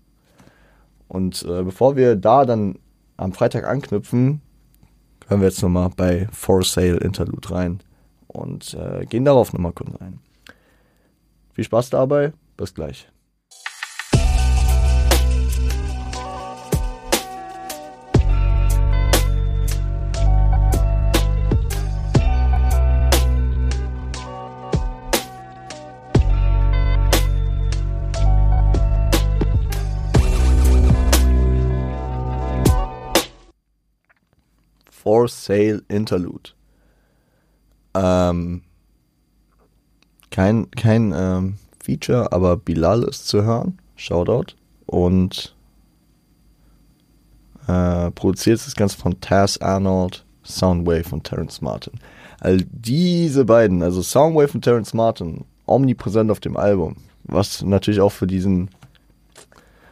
[1.09, 2.79] Und äh, bevor wir da dann
[3.17, 4.41] am Freitag anknüpfen,
[5.29, 7.81] hören wir jetzt nochmal bei For Sale Interlude rein
[8.29, 10.19] und äh, gehen darauf nochmal kurz ein.
[11.53, 13.09] Viel Spaß dabei, bis gleich.
[35.03, 36.51] For Sale Interlude.
[37.95, 38.63] Ähm,
[40.31, 43.79] kein kein ähm, Feature, aber Bilal ist zu hören.
[43.97, 44.55] Shoutout.
[44.87, 45.57] Und
[47.67, 51.95] äh, produziert ist das Ganze von Taz Arnold, Soundwave und Terrence Martin.
[52.39, 56.97] Also diese beiden, also Soundwave und Terrence Martin, omnipräsent auf dem Album.
[57.25, 58.71] Was natürlich auch für diesen,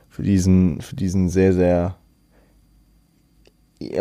[0.09, 1.97] für diesen, für diesen sehr, sehr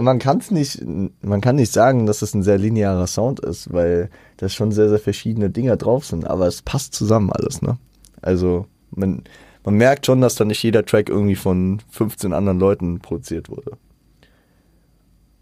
[0.02, 0.84] man kann es nicht,
[1.22, 4.90] man kann nicht sagen, dass es ein sehr linearer Sound ist, weil da schon sehr,
[4.90, 7.78] sehr verschiedene Dinger drauf sind, aber es passt zusammen alles, ne?
[8.22, 9.24] Also, man,
[9.64, 13.78] man merkt schon, dass da nicht jeder Track irgendwie von 15 anderen Leuten produziert wurde.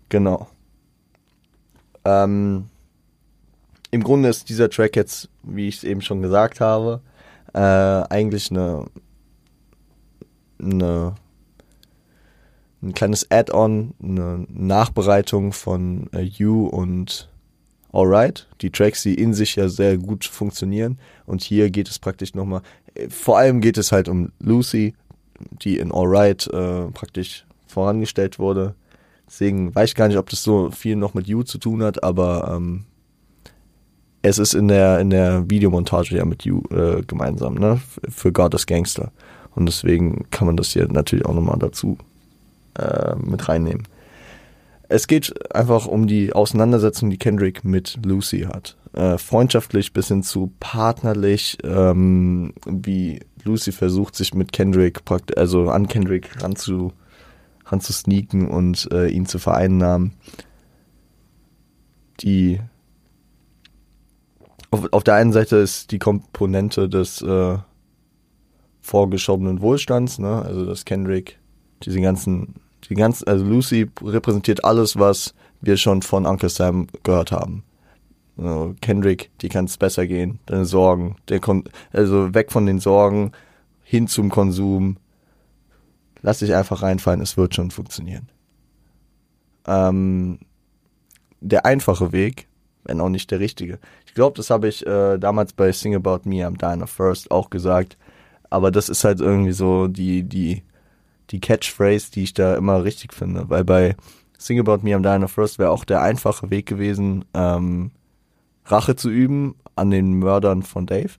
[0.10, 0.48] Genau.
[2.06, 2.70] Ähm,
[3.90, 7.02] Im Grunde ist dieser Track jetzt, wie ich es eben schon gesagt habe,
[7.54, 8.86] äh, eigentlich eine,
[10.62, 11.16] eine
[12.82, 17.30] ein kleines Add-on, eine Nachbereitung von äh, You und
[17.92, 18.48] Alright.
[18.62, 21.00] Die Tracks, die in sich ja sehr gut funktionieren.
[21.26, 22.62] Und hier geht es praktisch nochmal,
[22.94, 24.94] äh, vor allem geht es halt um Lucy,
[25.64, 28.76] die in Alright äh, praktisch vorangestellt wurde.
[29.28, 32.04] Deswegen weiß ich gar nicht, ob das so viel noch mit You zu tun hat,
[32.04, 32.86] aber ähm,
[34.22, 37.82] es ist in der, in der Videomontage ja mit You äh, gemeinsam, ne?
[38.10, 39.12] Für God is Gangster.
[39.54, 41.98] Und deswegen kann man das hier natürlich auch nochmal dazu
[42.78, 43.88] äh, mit reinnehmen.
[44.90, 48.78] Es geht einfach um die Auseinandersetzung, die Kendrick mit Lucy hat.
[48.94, 55.02] Äh, freundschaftlich bis hin zu partnerlich, ähm, wie Lucy versucht, sich mit Kendrick,
[55.36, 56.94] also an Kendrick ranzu,
[57.66, 60.14] ranzusneaken und äh, ihn zu vereinnahmen.
[62.22, 62.60] Die
[64.72, 67.58] auf, auf der einen Seite ist die Komponente des äh,
[68.82, 70.42] vorgeschobenen Wohlstands, ne?
[70.42, 71.40] also dass Kendrick
[71.84, 72.56] diese ganzen
[72.90, 77.64] die ganze, also Lucy repräsentiert alles, was wir schon von Uncle Sam gehört haben.
[78.38, 82.80] Also Kendrick, die kann es besser gehen, deine Sorgen, der Kon also weg von den
[82.80, 83.32] Sorgen
[83.84, 84.98] hin zum Konsum.
[86.22, 88.30] Lass dich einfach reinfallen, es wird schon funktionieren.
[89.66, 90.40] Ähm,
[91.42, 92.48] der einfache Weg,
[92.84, 93.80] wenn auch nicht der richtige.
[94.06, 97.50] Ich glaube, das habe ich äh, damals bei Sing About Me, I'm Dying First auch
[97.50, 97.98] gesagt.
[98.50, 100.64] Aber das ist halt irgendwie so die, die
[101.32, 103.50] die Catchphrase, die ich da immer richtig finde.
[103.50, 103.96] Weil bei
[104.38, 107.92] Sing About Me I'm Dying First wäre auch der einfache Weg gewesen, ähm,
[108.66, 111.12] Rache zu üben an den Mördern von Dave.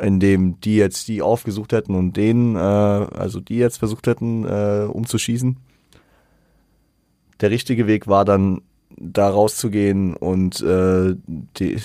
[0.00, 4.86] Indem die jetzt die aufgesucht hätten und den, äh, also die jetzt versucht hätten, äh,
[4.90, 5.56] umzuschießen.
[7.40, 8.62] Der richtige Weg war dann,
[8.96, 11.78] da rauszugehen und äh, die,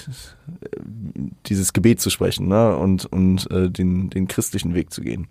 [1.46, 2.76] dieses Gebet zu sprechen ne?
[2.78, 5.28] und, und äh, den, den christlichen Weg zu gehen.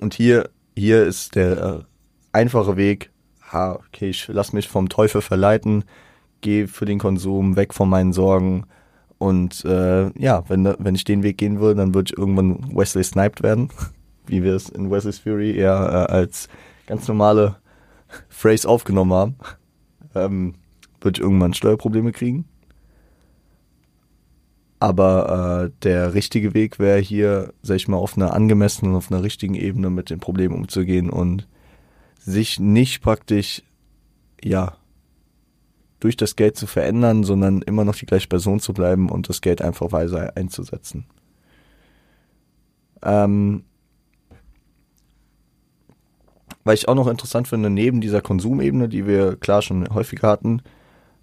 [0.00, 1.78] Und hier, hier ist der äh,
[2.32, 3.10] einfache Weg,
[3.52, 5.84] ha, okay, ich lass mich vom Teufel verleiten,
[6.40, 8.64] gehe für den Konsum, weg von meinen Sorgen.
[9.18, 13.04] Und äh, ja, wenn, wenn ich den Weg gehen würde, dann würde ich irgendwann Wesley
[13.04, 13.68] sniped werden,
[14.26, 16.48] wie wir es in Wesley's Fury eher äh, als
[16.86, 17.56] ganz normale
[18.28, 19.34] Phrase aufgenommen haben.
[20.14, 20.54] Ähm,
[21.00, 22.46] würde ich irgendwann Steuerprobleme kriegen.
[24.80, 29.22] Aber äh, der richtige Weg wäre hier, sag ich mal, auf einer angemessenen, auf einer
[29.22, 31.46] richtigen Ebene mit den Problemen umzugehen und
[32.18, 33.62] sich nicht praktisch,
[34.42, 34.76] ja,
[36.00, 39.42] durch das Geld zu verändern, sondern immer noch die gleiche Person zu bleiben und das
[39.42, 41.04] Geld einfach weise einzusetzen.
[43.02, 43.64] Ähm,
[46.64, 50.62] weil ich auch noch interessant finde, neben dieser Konsumebene, die wir klar schon häufiger hatten,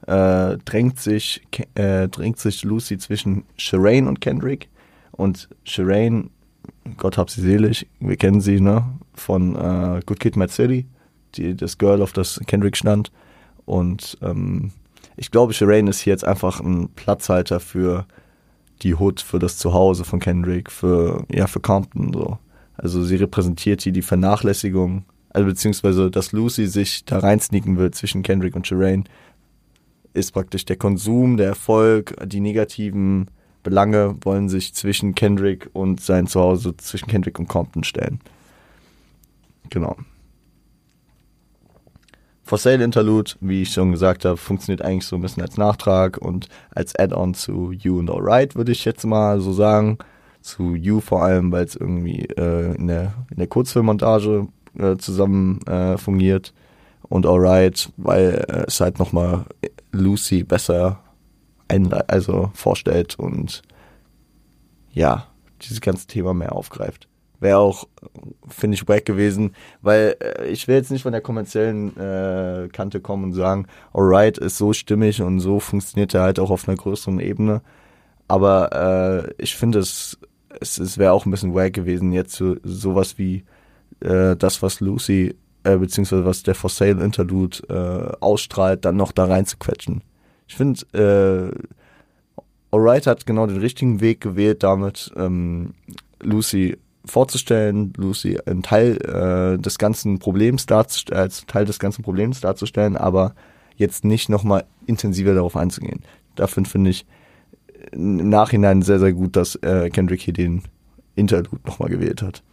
[0.07, 1.45] äh, drängt, sich,
[1.75, 4.69] äh, drängt sich Lucy zwischen Shireen und Kendrick.
[5.11, 6.29] Und Shireen,
[6.97, 8.85] Gott hab sie selig, wir kennen sie, ne?
[9.13, 10.85] Von äh, Good Kid, Mad City,
[11.35, 13.11] die, das Girl, auf das Kendrick stand.
[13.65, 14.71] Und ähm,
[15.17, 18.05] ich glaube, Shireen ist hier jetzt einfach ein Platzhalter für
[18.83, 22.37] die Hood, für das Zuhause von Kendrick, für, ja, für Compton, so.
[22.75, 28.21] Also sie repräsentiert hier die Vernachlässigung, also beziehungsweise, dass Lucy sich da reinsneaken will zwischen
[28.21, 29.05] Kendrick und Shireen,
[30.17, 33.29] ist praktisch der Konsum, der Erfolg, die negativen
[33.63, 38.19] Belange wollen sich zwischen Kendrick und sein Zuhause, zwischen Kendrick und Compton stellen.
[39.69, 39.97] Genau.
[42.43, 46.17] For Sale Interlude, wie ich schon gesagt habe, funktioniert eigentlich so ein bisschen als Nachtrag
[46.17, 49.97] und als Add-on zu You and Alright, würde ich jetzt mal so sagen.
[50.39, 54.47] Zu You vor allem, weil es irgendwie äh, in, der, in der Kurzfilmmontage
[54.79, 56.53] äh, zusammen äh, fungiert.
[57.09, 59.43] Und Alright, weil äh, es halt nochmal
[59.91, 60.99] Lucy besser
[62.07, 63.61] also vorstellt und
[64.91, 65.27] ja,
[65.61, 67.07] dieses ganze Thema mehr aufgreift.
[67.39, 67.87] Wäre auch,
[68.47, 72.99] finde ich, wack gewesen, weil äh, ich will jetzt nicht von der kommerziellen äh, Kante
[72.99, 76.77] kommen und sagen, alright, ist so stimmig und so funktioniert er halt auch auf einer
[76.77, 77.61] größeren Ebene.
[78.27, 80.17] Aber äh, ich finde, es,
[80.59, 83.43] es, es wäre auch ein bisschen wack gewesen, jetzt so, sowas wie
[83.99, 85.35] äh, das, was Lucy,
[85.67, 90.01] äh, beziehungsweise was der For Sale Interlude äh, ausstrahlt, dann noch da reinzuquetschen.
[90.47, 91.75] Ich finde, äh,
[92.71, 95.73] Alright hat genau den richtigen Weg gewählt, damit ähm,
[96.21, 102.41] Lucy vorzustellen, Lucy ein Teil äh, des ganzen Problems darzustellen, als Teil des ganzen Problems
[102.41, 103.33] darzustellen, aber
[103.75, 106.01] jetzt nicht nochmal intensiver darauf einzugehen.
[106.35, 107.05] Dafür finde ich
[107.91, 110.63] im Nachhinein sehr, sehr gut, dass äh, Kendrick hier den
[111.15, 112.43] Interlude nochmal gewählt hat.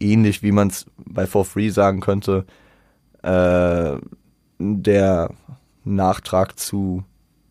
[0.00, 2.46] Ähnlich wie man es bei For Free sagen könnte,
[3.22, 3.96] äh,
[4.58, 5.30] der
[5.84, 7.04] Nachtrag zu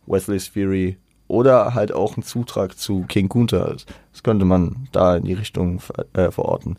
[0.06, 3.88] Wesley's Fury oder halt auch ein Zutrag zu King Kunta ist.
[4.12, 5.82] Das könnte man da in die Richtung
[6.14, 6.78] äh, verorten.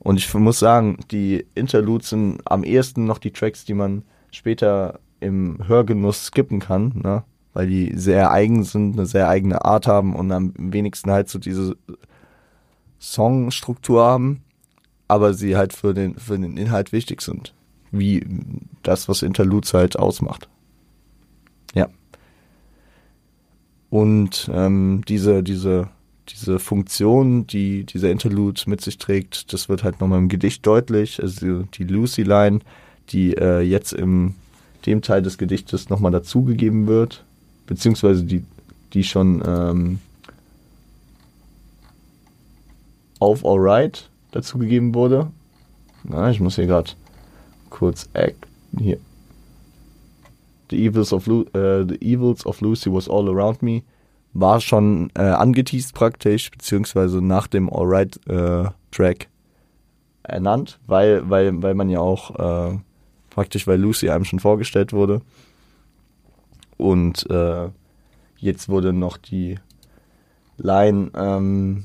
[0.00, 4.02] Und ich muss sagen, die Interludes sind am ehesten noch die Tracks, die man
[4.32, 7.22] später im Hörgenuss skippen kann, ne?
[7.52, 11.38] weil die sehr eigen sind, eine sehr eigene Art haben und am wenigsten halt so
[11.38, 11.76] diese
[13.00, 14.42] Songstruktur haben,
[15.12, 17.52] aber sie halt für den, für den Inhalt wichtig sind.
[17.90, 18.26] Wie
[18.82, 20.48] das, was Interludes halt ausmacht.
[21.74, 21.88] Ja.
[23.90, 25.90] Und ähm, diese, diese,
[26.30, 31.22] diese Funktion, die dieser Interlude mit sich trägt, das wird halt nochmal im Gedicht deutlich.
[31.22, 32.60] Also die Lucy-Line,
[33.10, 34.34] die äh, jetzt im
[34.86, 37.22] dem Teil des Gedichtes nochmal dazugegeben wird,
[37.66, 38.44] beziehungsweise die,
[38.94, 39.98] die schon ähm,
[43.20, 45.30] auf Alright dazugegeben wurde.
[46.02, 46.90] Na, ich muss hier gerade
[47.70, 48.08] kurz
[48.78, 48.98] hier
[50.70, 53.82] The Evils of, Lu äh, The Evils of Lucy Was All Around Me
[54.32, 58.70] war schon äh, angeteased praktisch, beziehungsweise nach dem Alright äh,
[60.22, 62.78] ernannt, weil, weil, weil man ja auch äh,
[63.30, 65.20] praktisch, weil Lucy einem schon vorgestellt wurde.
[66.78, 67.68] Und äh,
[68.38, 69.58] jetzt wurde noch die
[70.56, 71.84] Line ähm,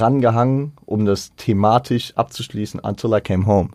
[0.00, 3.70] rangehangen, um das thematisch abzuschließen, Until I Came Home.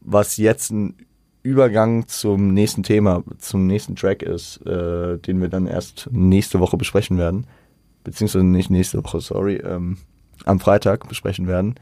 [0.00, 0.94] Was jetzt ein
[1.42, 6.76] Übergang zum nächsten Thema, zum nächsten Track ist, äh, den wir dann erst nächste Woche
[6.76, 7.46] besprechen werden.
[8.02, 9.98] Beziehungsweise nicht nächste Woche, sorry, ähm,
[10.46, 11.74] am Freitag besprechen werden.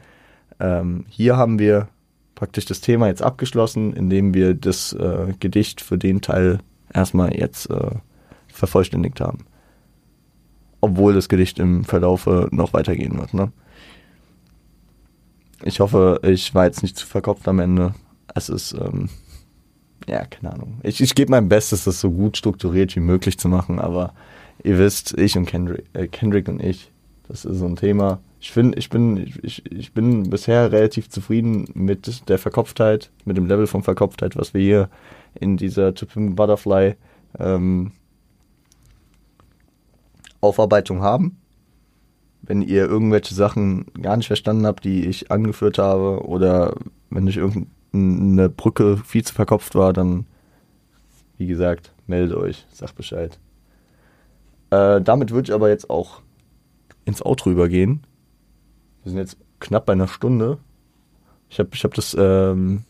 [0.59, 1.87] Ähm, hier haben wir
[2.35, 6.59] praktisch das Thema jetzt abgeschlossen, indem wir das äh, Gedicht für den Teil
[6.93, 7.91] erstmal jetzt äh,
[8.47, 9.45] vervollständigt haben.
[10.83, 13.33] Obwohl das Gedicht im Verlaufe noch weitergehen wird.
[13.33, 13.53] Ne?
[15.63, 17.93] Ich hoffe, ich war jetzt nicht zu verkopft am Ende.
[18.35, 19.07] Es ist ähm,
[20.09, 20.81] ja, keine Ahnung.
[20.83, 24.13] Ich, ich gebe mein Bestes, das so gut strukturiert wie möglich zu machen, aber
[24.61, 26.91] ihr wisst, ich und Kendrick, äh, Kendrick und ich,
[27.29, 28.19] das ist so ein Thema.
[28.41, 33.45] Ich finde, ich bin, ich, ich bin bisher relativ zufrieden mit der Verkopftheit, mit dem
[33.45, 34.89] Level von Verkopftheit, was wir hier
[35.33, 36.95] in dieser To Butterfly
[37.39, 37.93] ähm,
[40.43, 41.37] Aufarbeitung haben.
[42.41, 46.75] Wenn ihr irgendwelche Sachen gar nicht verstanden habt, die ich angeführt habe, oder
[47.09, 50.25] wenn ich irgendein eine Brücke viel zu verkopft war, dann,
[51.37, 53.39] wie gesagt, meldet euch, sagt Bescheid.
[54.71, 56.21] Äh, damit würde ich aber jetzt auch
[57.05, 58.01] ins Outro übergehen.
[59.03, 60.57] Wir sind jetzt knapp bei einer Stunde.
[61.49, 62.83] Ich habe ich hab das, ähm,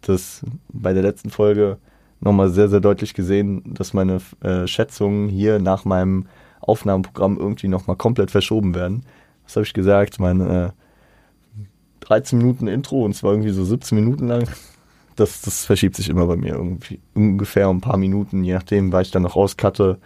[0.00, 0.42] das
[0.72, 1.78] bei der letzten Folge
[2.18, 6.26] nochmal sehr, sehr deutlich gesehen, dass meine äh, Schätzungen hier nach meinem
[6.60, 9.04] Aufnahmeprogramm irgendwie nochmal komplett verschoben werden.
[9.44, 10.20] Was habe ich gesagt?
[10.20, 10.70] Mein äh,
[12.00, 14.48] 13 Minuten Intro und zwar irgendwie so 17 Minuten lang.
[15.16, 19.02] Das, das verschiebt sich immer bei mir irgendwie ungefähr ein paar Minuten, je nachdem, weil
[19.02, 19.98] ich dann noch rauscutte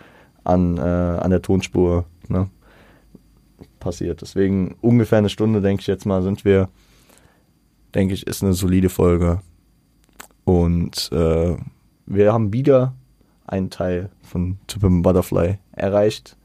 [0.42, 2.04] an, äh, an der Tonspur.
[2.28, 2.48] Ne?
[3.80, 4.22] Passiert.
[4.22, 6.68] Deswegen ungefähr eine Stunde, denke ich jetzt mal, sind wir.
[7.94, 9.40] Denke ich, ist eine solide Folge.
[10.44, 11.56] Und äh,
[12.06, 12.94] wir haben wieder
[13.46, 16.36] einen Teil von a Butterfly erreicht.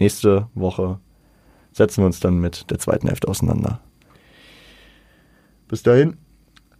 [0.00, 0.98] Nächste Woche
[1.72, 3.80] setzen wir uns dann mit der zweiten Hälfte auseinander.
[5.68, 6.16] Bis dahin,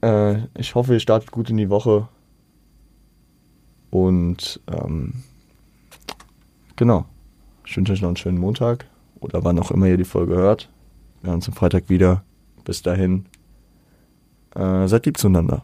[0.03, 2.09] äh, ich hoffe, ihr startet gut in die Woche.
[3.91, 5.23] Und ähm,
[6.77, 7.05] genau,
[7.67, 8.87] ich wünsche euch noch einen schönen Montag
[9.21, 10.71] oder wann auch immer ihr die Folge hört.
[11.21, 12.25] Wir hören uns am Freitag wieder.
[12.65, 13.27] Bis dahin,
[14.55, 15.59] äh, seid lieb zueinander.